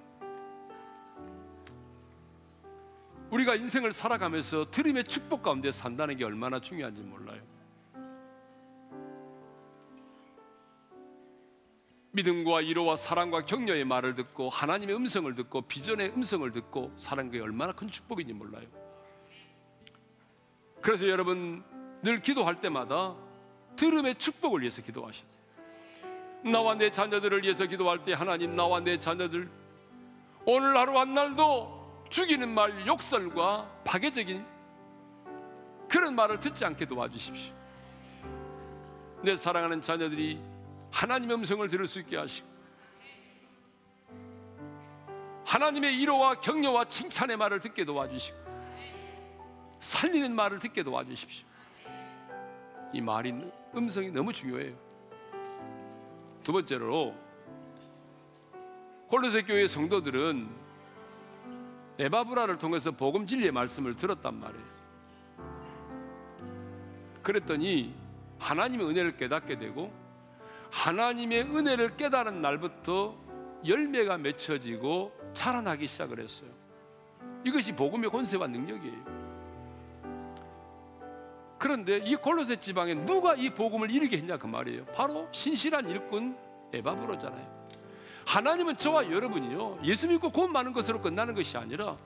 우리가 3.30 3.56
인생을 3.56 3.92
살아가면서 3.92 4.70
들음의 4.70 5.04
축복 5.04 5.42
가운데 5.42 5.72
산다는 5.72 6.16
게 6.16 6.24
얼마나 6.24 6.60
중요한지 6.60 7.02
몰라요. 7.02 7.42
믿음과 12.12 12.58
위로와 12.58 12.96
사랑과 12.96 13.44
격려의 13.44 13.84
말을 13.84 14.14
듣고 14.14 14.48
하나님의 14.48 14.96
음성을 14.96 15.34
듣고 15.34 15.62
비전의 15.62 16.10
음성을 16.10 16.50
듣고 16.52 16.92
사는 16.96 17.30
게 17.30 17.40
얼마나 17.40 17.72
큰 17.72 17.88
축복인지 17.90 18.32
몰라요. 18.32 18.66
그래서 20.80 21.08
여러분 21.08 21.62
늘 22.02 22.22
기도할 22.22 22.60
때마다 22.60 23.14
들음의 23.76 24.16
축복을 24.16 24.60
위해서 24.60 24.82
돼요. 24.82 25.10
나와 26.44 26.74
내 26.74 26.90
자녀들을 26.90 27.42
위해서 27.42 27.66
기도할 27.66 28.04
때 28.04 28.12
하나님 28.12 28.54
나와 28.54 28.80
내 28.80 28.98
자녀들 28.98 29.50
오늘 30.46 30.76
하루 30.76 30.98
한 30.98 31.12
날도 31.12 32.06
죽이는 32.08 32.48
말 32.48 32.86
욕설과 32.86 33.68
파괴적인 33.84 34.44
그런 35.88 36.14
말을 36.14 36.38
듣지 36.40 36.64
않게 36.64 36.86
도와주십시오. 36.86 37.54
내 39.22 39.36
사랑하는 39.36 39.82
자녀들이 39.82 40.40
하나님의 40.90 41.36
음성을 41.36 41.68
들을 41.68 41.86
수 41.86 42.00
있게 42.00 42.16
하시고 42.16 42.48
하나님의 45.44 45.96
위로와 45.98 46.40
격려와 46.40 46.84
칭찬의 46.86 47.36
말을 47.36 47.60
듣게 47.60 47.84
도와주시고 47.84 48.36
살리는 49.80 50.34
말을 50.34 50.58
듣게 50.58 50.82
도와주십시오. 50.82 51.46
이 52.92 53.00
말이 53.00 53.34
음성이 53.74 54.10
너무 54.10 54.32
중요해요. 54.32 54.76
두 56.42 56.52
번째로 56.52 57.14
콜로새 59.08 59.42
교회 59.42 59.66
성도들은 59.66 60.48
에바브라를 61.98 62.58
통해서 62.58 62.90
복음 62.90 63.26
진리의 63.26 63.50
말씀을 63.50 63.96
들었단 63.96 64.38
말이에요. 64.38 64.78
그랬더니 67.22 67.94
하나님의 68.38 68.86
은혜를 68.86 69.16
깨닫게 69.16 69.58
되고 69.58 69.92
하나님의 70.70 71.42
은혜를 71.42 71.96
깨달은 71.96 72.42
날부터 72.42 73.16
열매가 73.66 74.18
맺혀지고 74.18 75.12
자라나기 75.34 75.86
시작을 75.86 76.20
했어요. 76.20 76.50
이것이 77.44 77.72
복음의 77.72 78.10
권세와 78.10 78.46
능력이에요. 78.46 79.18
그런데 81.58 81.98
이 81.98 82.14
골로새 82.14 82.56
지방에 82.56 82.94
누가 82.94 83.34
이 83.34 83.50
복음을 83.50 83.90
이루게 83.90 84.18
했냐 84.18 84.38
그 84.38 84.46
말이에요. 84.46 84.84
바로 84.86 85.28
신실한 85.32 85.88
일꾼 85.88 86.36
에바브로잖아요. 86.72 87.58
하나님은 88.26 88.76
저와 88.76 89.10
여러분이요 89.10 89.80
예수 89.84 90.06
믿고 90.06 90.30
곧 90.30 90.48
많은 90.48 90.72
것으로 90.72 91.00
끝나는 91.00 91.34
것이 91.34 91.56
아니라 91.56 91.96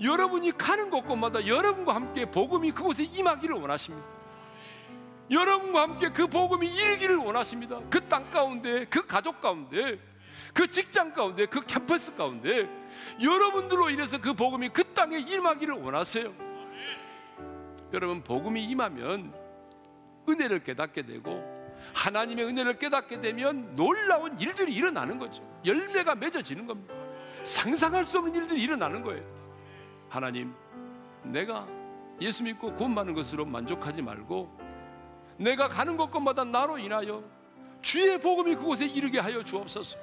여러분이 0.00 0.56
가는 0.56 0.88
곳곳마다 0.88 1.46
여러분과 1.46 1.94
함께 1.94 2.30
복음이 2.30 2.70
그곳에 2.70 3.04
임하기를 3.04 3.56
원하십니다. 3.56 4.17
여러분과 5.30 5.82
함께 5.82 6.10
그 6.10 6.26
복음이 6.26 6.66
이르기를 6.68 7.16
원하십니다. 7.16 7.80
그 7.90 8.00
땅 8.08 8.30
가운데, 8.30 8.86
그 8.86 9.06
가족 9.06 9.40
가운데, 9.40 9.98
그 10.54 10.66
직장 10.70 11.12
가운데, 11.12 11.46
그 11.46 11.60
캠퍼스 11.66 12.14
가운데 12.14 12.68
여러분들로 13.22 13.90
인해서 13.90 14.18
그 14.20 14.32
복음이 14.32 14.70
그 14.70 14.84
땅에 14.94 15.18
임하기를 15.18 15.74
원하세요. 15.74 16.32
여러분 17.92 18.22
복음이 18.22 18.64
임하면 18.64 19.32
은혜를 20.28 20.62
깨닫게 20.62 21.02
되고 21.02 21.42
하나님의 21.94 22.44
은혜를 22.44 22.78
깨닫게 22.78 23.20
되면 23.20 23.74
놀라운 23.76 24.38
일들이 24.38 24.74
일어나는 24.74 25.18
거죠. 25.18 25.42
열매가 25.64 26.14
맺어지는 26.16 26.66
겁니다. 26.66 26.94
상상할 27.44 28.04
수 28.04 28.18
없는 28.18 28.34
일들이 28.34 28.62
일어나는 28.62 29.02
거예요. 29.02 29.24
하나님, 30.08 30.52
내가 31.22 31.66
예수 32.20 32.42
믿고 32.42 32.74
구원 32.74 32.94
받는 32.94 33.14
것으로 33.14 33.44
만족하지 33.44 34.02
말고 34.02 34.67
내가 35.38 35.68
가는 35.68 35.96
곳곳마다 35.96 36.44
나로 36.44 36.78
인하여 36.78 37.22
주의 37.80 38.18
복음이 38.18 38.56
그곳에 38.56 38.86
이르게 38.86 39.18
하여 39.18 39.42
주옵소서. 39.42 39.96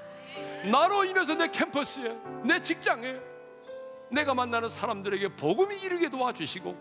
나로 0.72 1.04
인해서 1.06 1.36
내 1.36 1.50
캠퍼스에, 1.50 2.16
내 2.44 2.62
직장에, 2.62 3.16
내가 4.10 4.34
만나는 4.34 4.70
사람들에게 4.70 5.36
복음이 5.36 5.78
이르게 5.78 6.10
도와주시고 6.10 6.76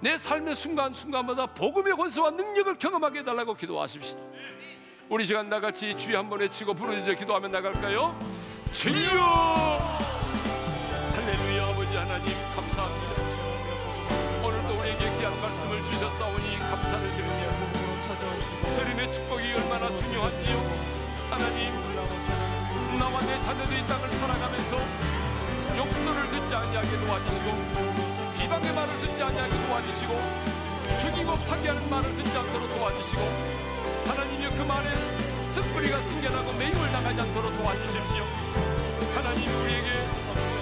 내 0.00 0.18
삶의 0.18 0.54
순간순간마다 0.54 1.46
복음의 1.46 1.96
권세와 1.96 2.30
능력을 2.30 2.76
경험하게 2.78 3.20
해달라고 3.20 3.54
기도하십시다. 3.54 4.20
우리 5.08 5.24
시간 5.24 5.48
나같이 5.48 5.96
주여 5.96 6.18
한번 6.18 6.40
외치고 6.40 6.74
부르짖어 6.74 7.14
기도하며 7.14 7.48
나갈까요? 7.48 8.18
주여! 8.72 10.05
하나님 21.36 21.70
나와 22.98 23.20
내 23.20 23.42
자녀들이 23.42 23.86
땅을 23.86 24.10
살아가면서 24.10 24.78
욕설을 25.76 26.30
듣지 26.30 26.54
아니하게 26.54 26.98
도와주시고 26.98 27.52
비방의 28.38 28.72
말을 28.72 28.98
듣지 29.00 29.22
아니하게 29.22 29.66
도와주시고 29.66 30.12
죽이고 30.98 31.34
파괴하는 31.34 31.90
말을 31.90 32.14
듣지 32.14 32.38
않도록 32.38 32.74
도와주시고 32.74 33.20
하나님이여 34.06 34.48
그 34.48 34.62
말에 34.62 34.88
습뿌리가 35.52 35.98
생겨나고 35.98 36.54
매임을 36.54 36.92
당하지 36.92 37.20
않도록 37.20 37.54
도와주십시오. 37.58 38.24
하나님 39.14 39.60
우리에게 39.60 39.90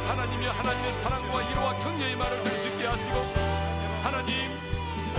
하나님이 0.09 0.47
하나님의 0.47 1.03
사랑과 1.05 1.43
이로와 1.43 1.75
격려의 1.85 2.17
말을 2.17 2.43
들을 2.43 2.59
수 2.59 2.69
있게 2.69 2.87
하시고 2.87 3.33
하나님 4.03 4.51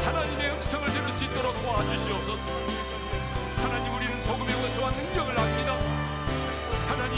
하나님의 0.03 0.51
음성을 0.51 0.86
들을 0.86 1.14
수 1.14 1.24
있도록 1.24 1.62
도와주시옵소서. 1.64 2.43
하나님 3.64 3.95
우리는 3.95 4.24
복음의 4.24 4.55
권세와 4.86 4.92
능력을 4.92 5.40
압니다. 5.40 5.74
하나님 6.88 7.18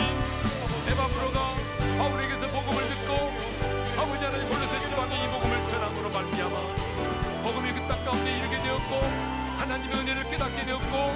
에바브로가 0.88 1.56
바울에게서 1.98 2.48
복음을 2.48 2.88
듣고 2.90 3.14
아버지 4.00 4.24
하나님 4.24 4.48
골로새 4.48 4.86
지방에 4.86 5.26
이 5.26 5.28
복음을 5.28 5.68
전함으로 5.68 6.10
말미암아 6.10 6.58
복음이 7.44 7.74
그 7.74 7.88
땅 7.88 8.04
가운데 8.06 8.38
이르게 8.38 8.58
되었고 8.62 9.02
하나님의 9.58 9.98
은혜를 10.00 10.30
깨닫게 10.30 10.64
되었고 10.64 11.16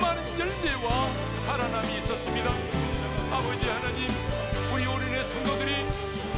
많은 0.00 0.38
열매와 0.38 1.10
살아남이 1.46 1.98
있었습니다. 1.98 2.50
아버지 3.30 3.68
하나님 3.68 4.08
우리 4.72 4.86
오륜의 4.86 5.24
성도들이 5.24 5.86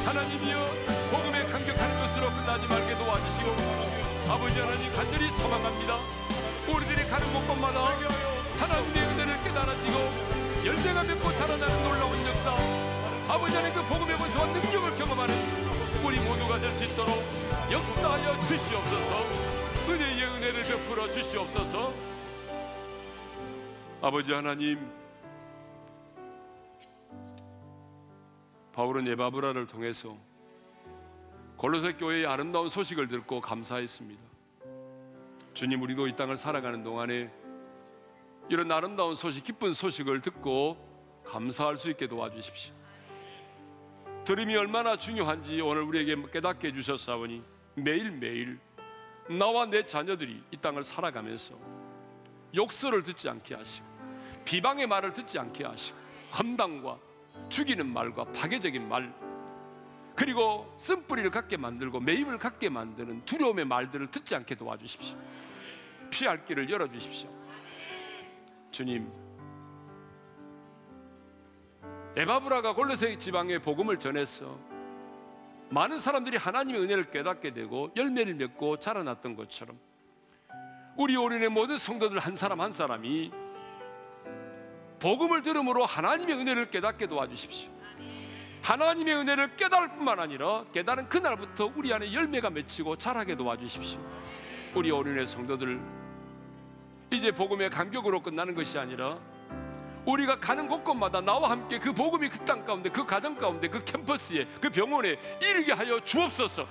하나님이여 0.05 0.67
복음에 1.11 1.45
감격하는 1.45 2.01
것으로 2.01 2.27
끝나지 2.31 2.67
말게 2.67 2.95
도와주시고 2.97 3.57
아버지 4.29 4.61
하나님 4.61 4.93
간절히 4.93 5.31
소망합니다. 5.31 5.99
우리들이 6.69 7.07
가는 7.07 7.33
곳곳마다 7.33 7.93
하나님의 8.59 9.06
달아지고 9.57 10.67
열매가 10.67 11.03
맺고 11.05 11.33
자라나는 11.33 11.83
놀라운 11.83 12.27
역사 12.27 12.55
아버지 13.33 13.57
하나님 13.57 13.75
그 13.75 13.83
복음의 13.89 14.17
권세와 14.19 14.47
능력을 14.49 14.97
경험하는 14.99 15.35
우리 16.05 16.21
모두가 16.21 16.61
될 16.61 16.73
수 16.73 16.85
있도록 16.85 17.17
역사하여 17.73 18.41
주시옵소서. 18.43 19.25
은혜의 19.89 20.25
은혜를 20.25 20.63
베풀어 20.63 21.09
주시옵소서. 21.11 21.93
아버지 24.03 24.33
하나님 24.33 24.79
바울은 28.75 29.09
에바브라를 29.09 29.67
통해서 29.67 30.15
골로새 31.57 31.95
교회의 31.95 32.27
아름다운 32.27 32.69
소식을 32.69 33.09
듣고 33.09 33.41
감사했습니다. 33.41 34.23
주님 35.55 35.81
우리도 35.83 36.09
이 36.09 36.15
땅을 36.15 36.37
살아가는 36.37 36.83
동안에 36.83 37.31
이런 38.49 38.71
아름다운 38.71 39.15
소식 39.15 39.43
기쁜 39.45 39.73
소식을 39.73 40.21
듣고 40.21 40.77
감사할 41.25 41.77
수 41.77 41.91
있게 41.91 42.07
도와주십시오. 42.07 42.75
들음이 44.25 44.57
얼마나 44.57 44.97
중요한지 44.97 45.61
오늘 45.61 45.83
우리에게 45.83 46.17
깨닫게 46.33 46.69
해주셨사오니 46.69 47.43
매일매일 47.75 48.59
나와 49.29 49.67
내 49.67 49.85
자녀들이 49.85 50.43
이 50.51 50.57
땅을 50.57 50.85
살아가면서 50.85 51.55
욕설을 52.55 53.03
듣지 53.03 53.29
않게 53.29 53.55
하시고 53.55 53.87
비방의 54.45 54.87
말을 54.87 55.13
듣지 55.13 55.39
않게 55.39 55.65
하시고 55.65 55.99
험담과 56.39 56.99
죽이는 57.49 57.87
말과 57.87 58.25
파괴적인 58.25 58.89
말 58.89 59.13
그리고 60.15 60.73
쓴뿌리를 60.79 61.31
갖게 61.31 61.57
만들고 61.57 62.01
매입을 62.01 62.39
갖게 62.39 62.69
만드는 62.69 63.25
두려움의 63.27 63.67
말들을 63.67 64.11
듣지 64.11 64.35
않게 64.35 64.55
도와주십시오. 64.55 65.19
피할 66.11 66.45
길을 66.45 66.71
열어주십시오 66.71 67.29
주님 68.77 69.11
에바브라가 72.15 72.75
골로새 72.75 73.17
지방에 73.17 73.59
복음을 73.59 73.99
전해서 73.99 74.59
많은 75.71 75.99
사람들이 75.99 76.37
하나님의 76.37 76.83
은혜를 76.83 77.11
깨닫게 77.11 77.55
되고 77.55 77.91
열매를 77.97 78.35
맺고 78.35 78.79
자라났던 78.79 79.35
것처럼 79.35 79.79
우리 80.95 81.17
오륜의 81.17 81.49
모든 81.49 81.79
성도들 81.79 82.19
한 82.19 82.37
사람 82.37 82.61
한 82.61 82.71
사람이 82.71 83.33
복음을 85.01 85.41
들음으로 85.41 85.87
하나님의 85.87 86.37
은혜를 86.37 86.71
깨닫게 86.71 87.07
도와주십시오. 87.07 87.71
하나님의 88.61 89.15
은혜를 89.15 89.57
깨달을 89.57 89.89
뿐만 89.89 90.21
아니라 90.21 90.67
깨달은 90.75 91.09
그날부터 91.09 91.73
우리 91.75 91.95
안에 91.95 92.13
열매가 92.13 92.51
맺히고 92.51 92.97
자라게 92.97 93.37
도와주십시오. 93.37 94.01
우리 94.75 94.91
오륜의 94.91 95.27
성도들 95.27 96.06
이제 97.11 97.31
복음의 97.31 97.71
간격으로 97.71 98.21
끝나는 98.23 98.55
것이 98.55 98.79
아니라 98.79 99.19
우리가 100.05 100.39
가는 100.39 100.69
곳곳마다 100.69 101.21
나와 101.21 101.51
함께 101.51 101.79
그 101.79 101.93
복음이 101.93 102.29
그 102.29 102.45
땅 102.45 102.65
가운데 102.65 102.89
그 102.89 103.05
가정 103.05 103.35
가운데 103.37 103.69
그 103.69 103.83
캠퍼스에 103.85 104.47
그 104.61 104.71
병원에 104.71 105.19
이르게 105.43 105.73
하여 105.73 105.99
주옵소서. 106.01 106.67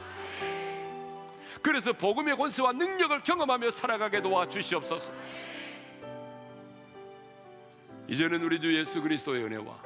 그래서 1.62 1.92
복음의 1.92 2.38
권세와 2.38 2.72
능력을 2.74 3.24
경험하며 3.24 3.72
살아가게 3.72 4.22
도와 4.22 4.48
주시옵소서. 4.48 5.12
이제는 8.08 8.44
우리 8.44 8.62
주 8.62 8.74
예수 8.78 9.02
그리스도의 9.02 9.44
은혜와 9.46 9.80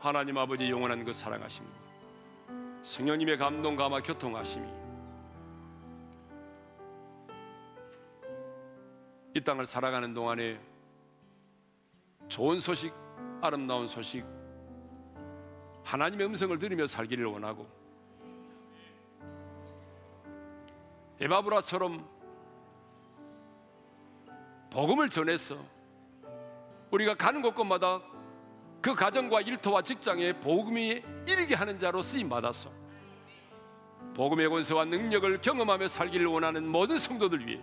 하나님 0.00 0.38
아버지 0.38 0.68
영원한 0.70 1.04
그 1.04 1.12
사랑하심과 1.12 1.70
성령님의 2.82 3.36
감동 3.36 3.76
감화 3.76 4.00
교통하심이 4.00 4.77
이 9.38 9.40
땅을 9.40 9.66
살아가는 9.66 10.12
동안에 10.12 10.58
좋은 12.26 12.58
소식, 12.58 12.92
아름다운 13.40 13.86
소식, 13.86 14.24
하나님의 15.84 16.26
음성을 16.26 16.58
들으며 16.58 16.88
살기를 16.88 17.24
원하고 17.24 17.64
에바브라처럼 21.20 22.04
복음을 24.70 25.08
전해서 25.08 25.56
우리가 26.90 27.14
가는 27.14 27.40
곳곳마다 27.40 28.02
그 28.82 28.92
가정과 28.92 29.42
일터와 29.42 29.82
직장에 29.82 30.32
복음이 30.40 31.00
이르게 31.28 31.54
하는 31.54 31.78
자로 31.78 32.02
쓰임 32.02 32.28
받았어. 32.28 32.72
복음의 34.16 34.48
권세와 34.48 34.86
능력을 34.86 35.40
경험하며 35.40 35.86
살기를 35.86 36.26
원하는 36.26 36.66
모든 36.66 36.98
성도들 36.98 37.46
위해 37.46 37.62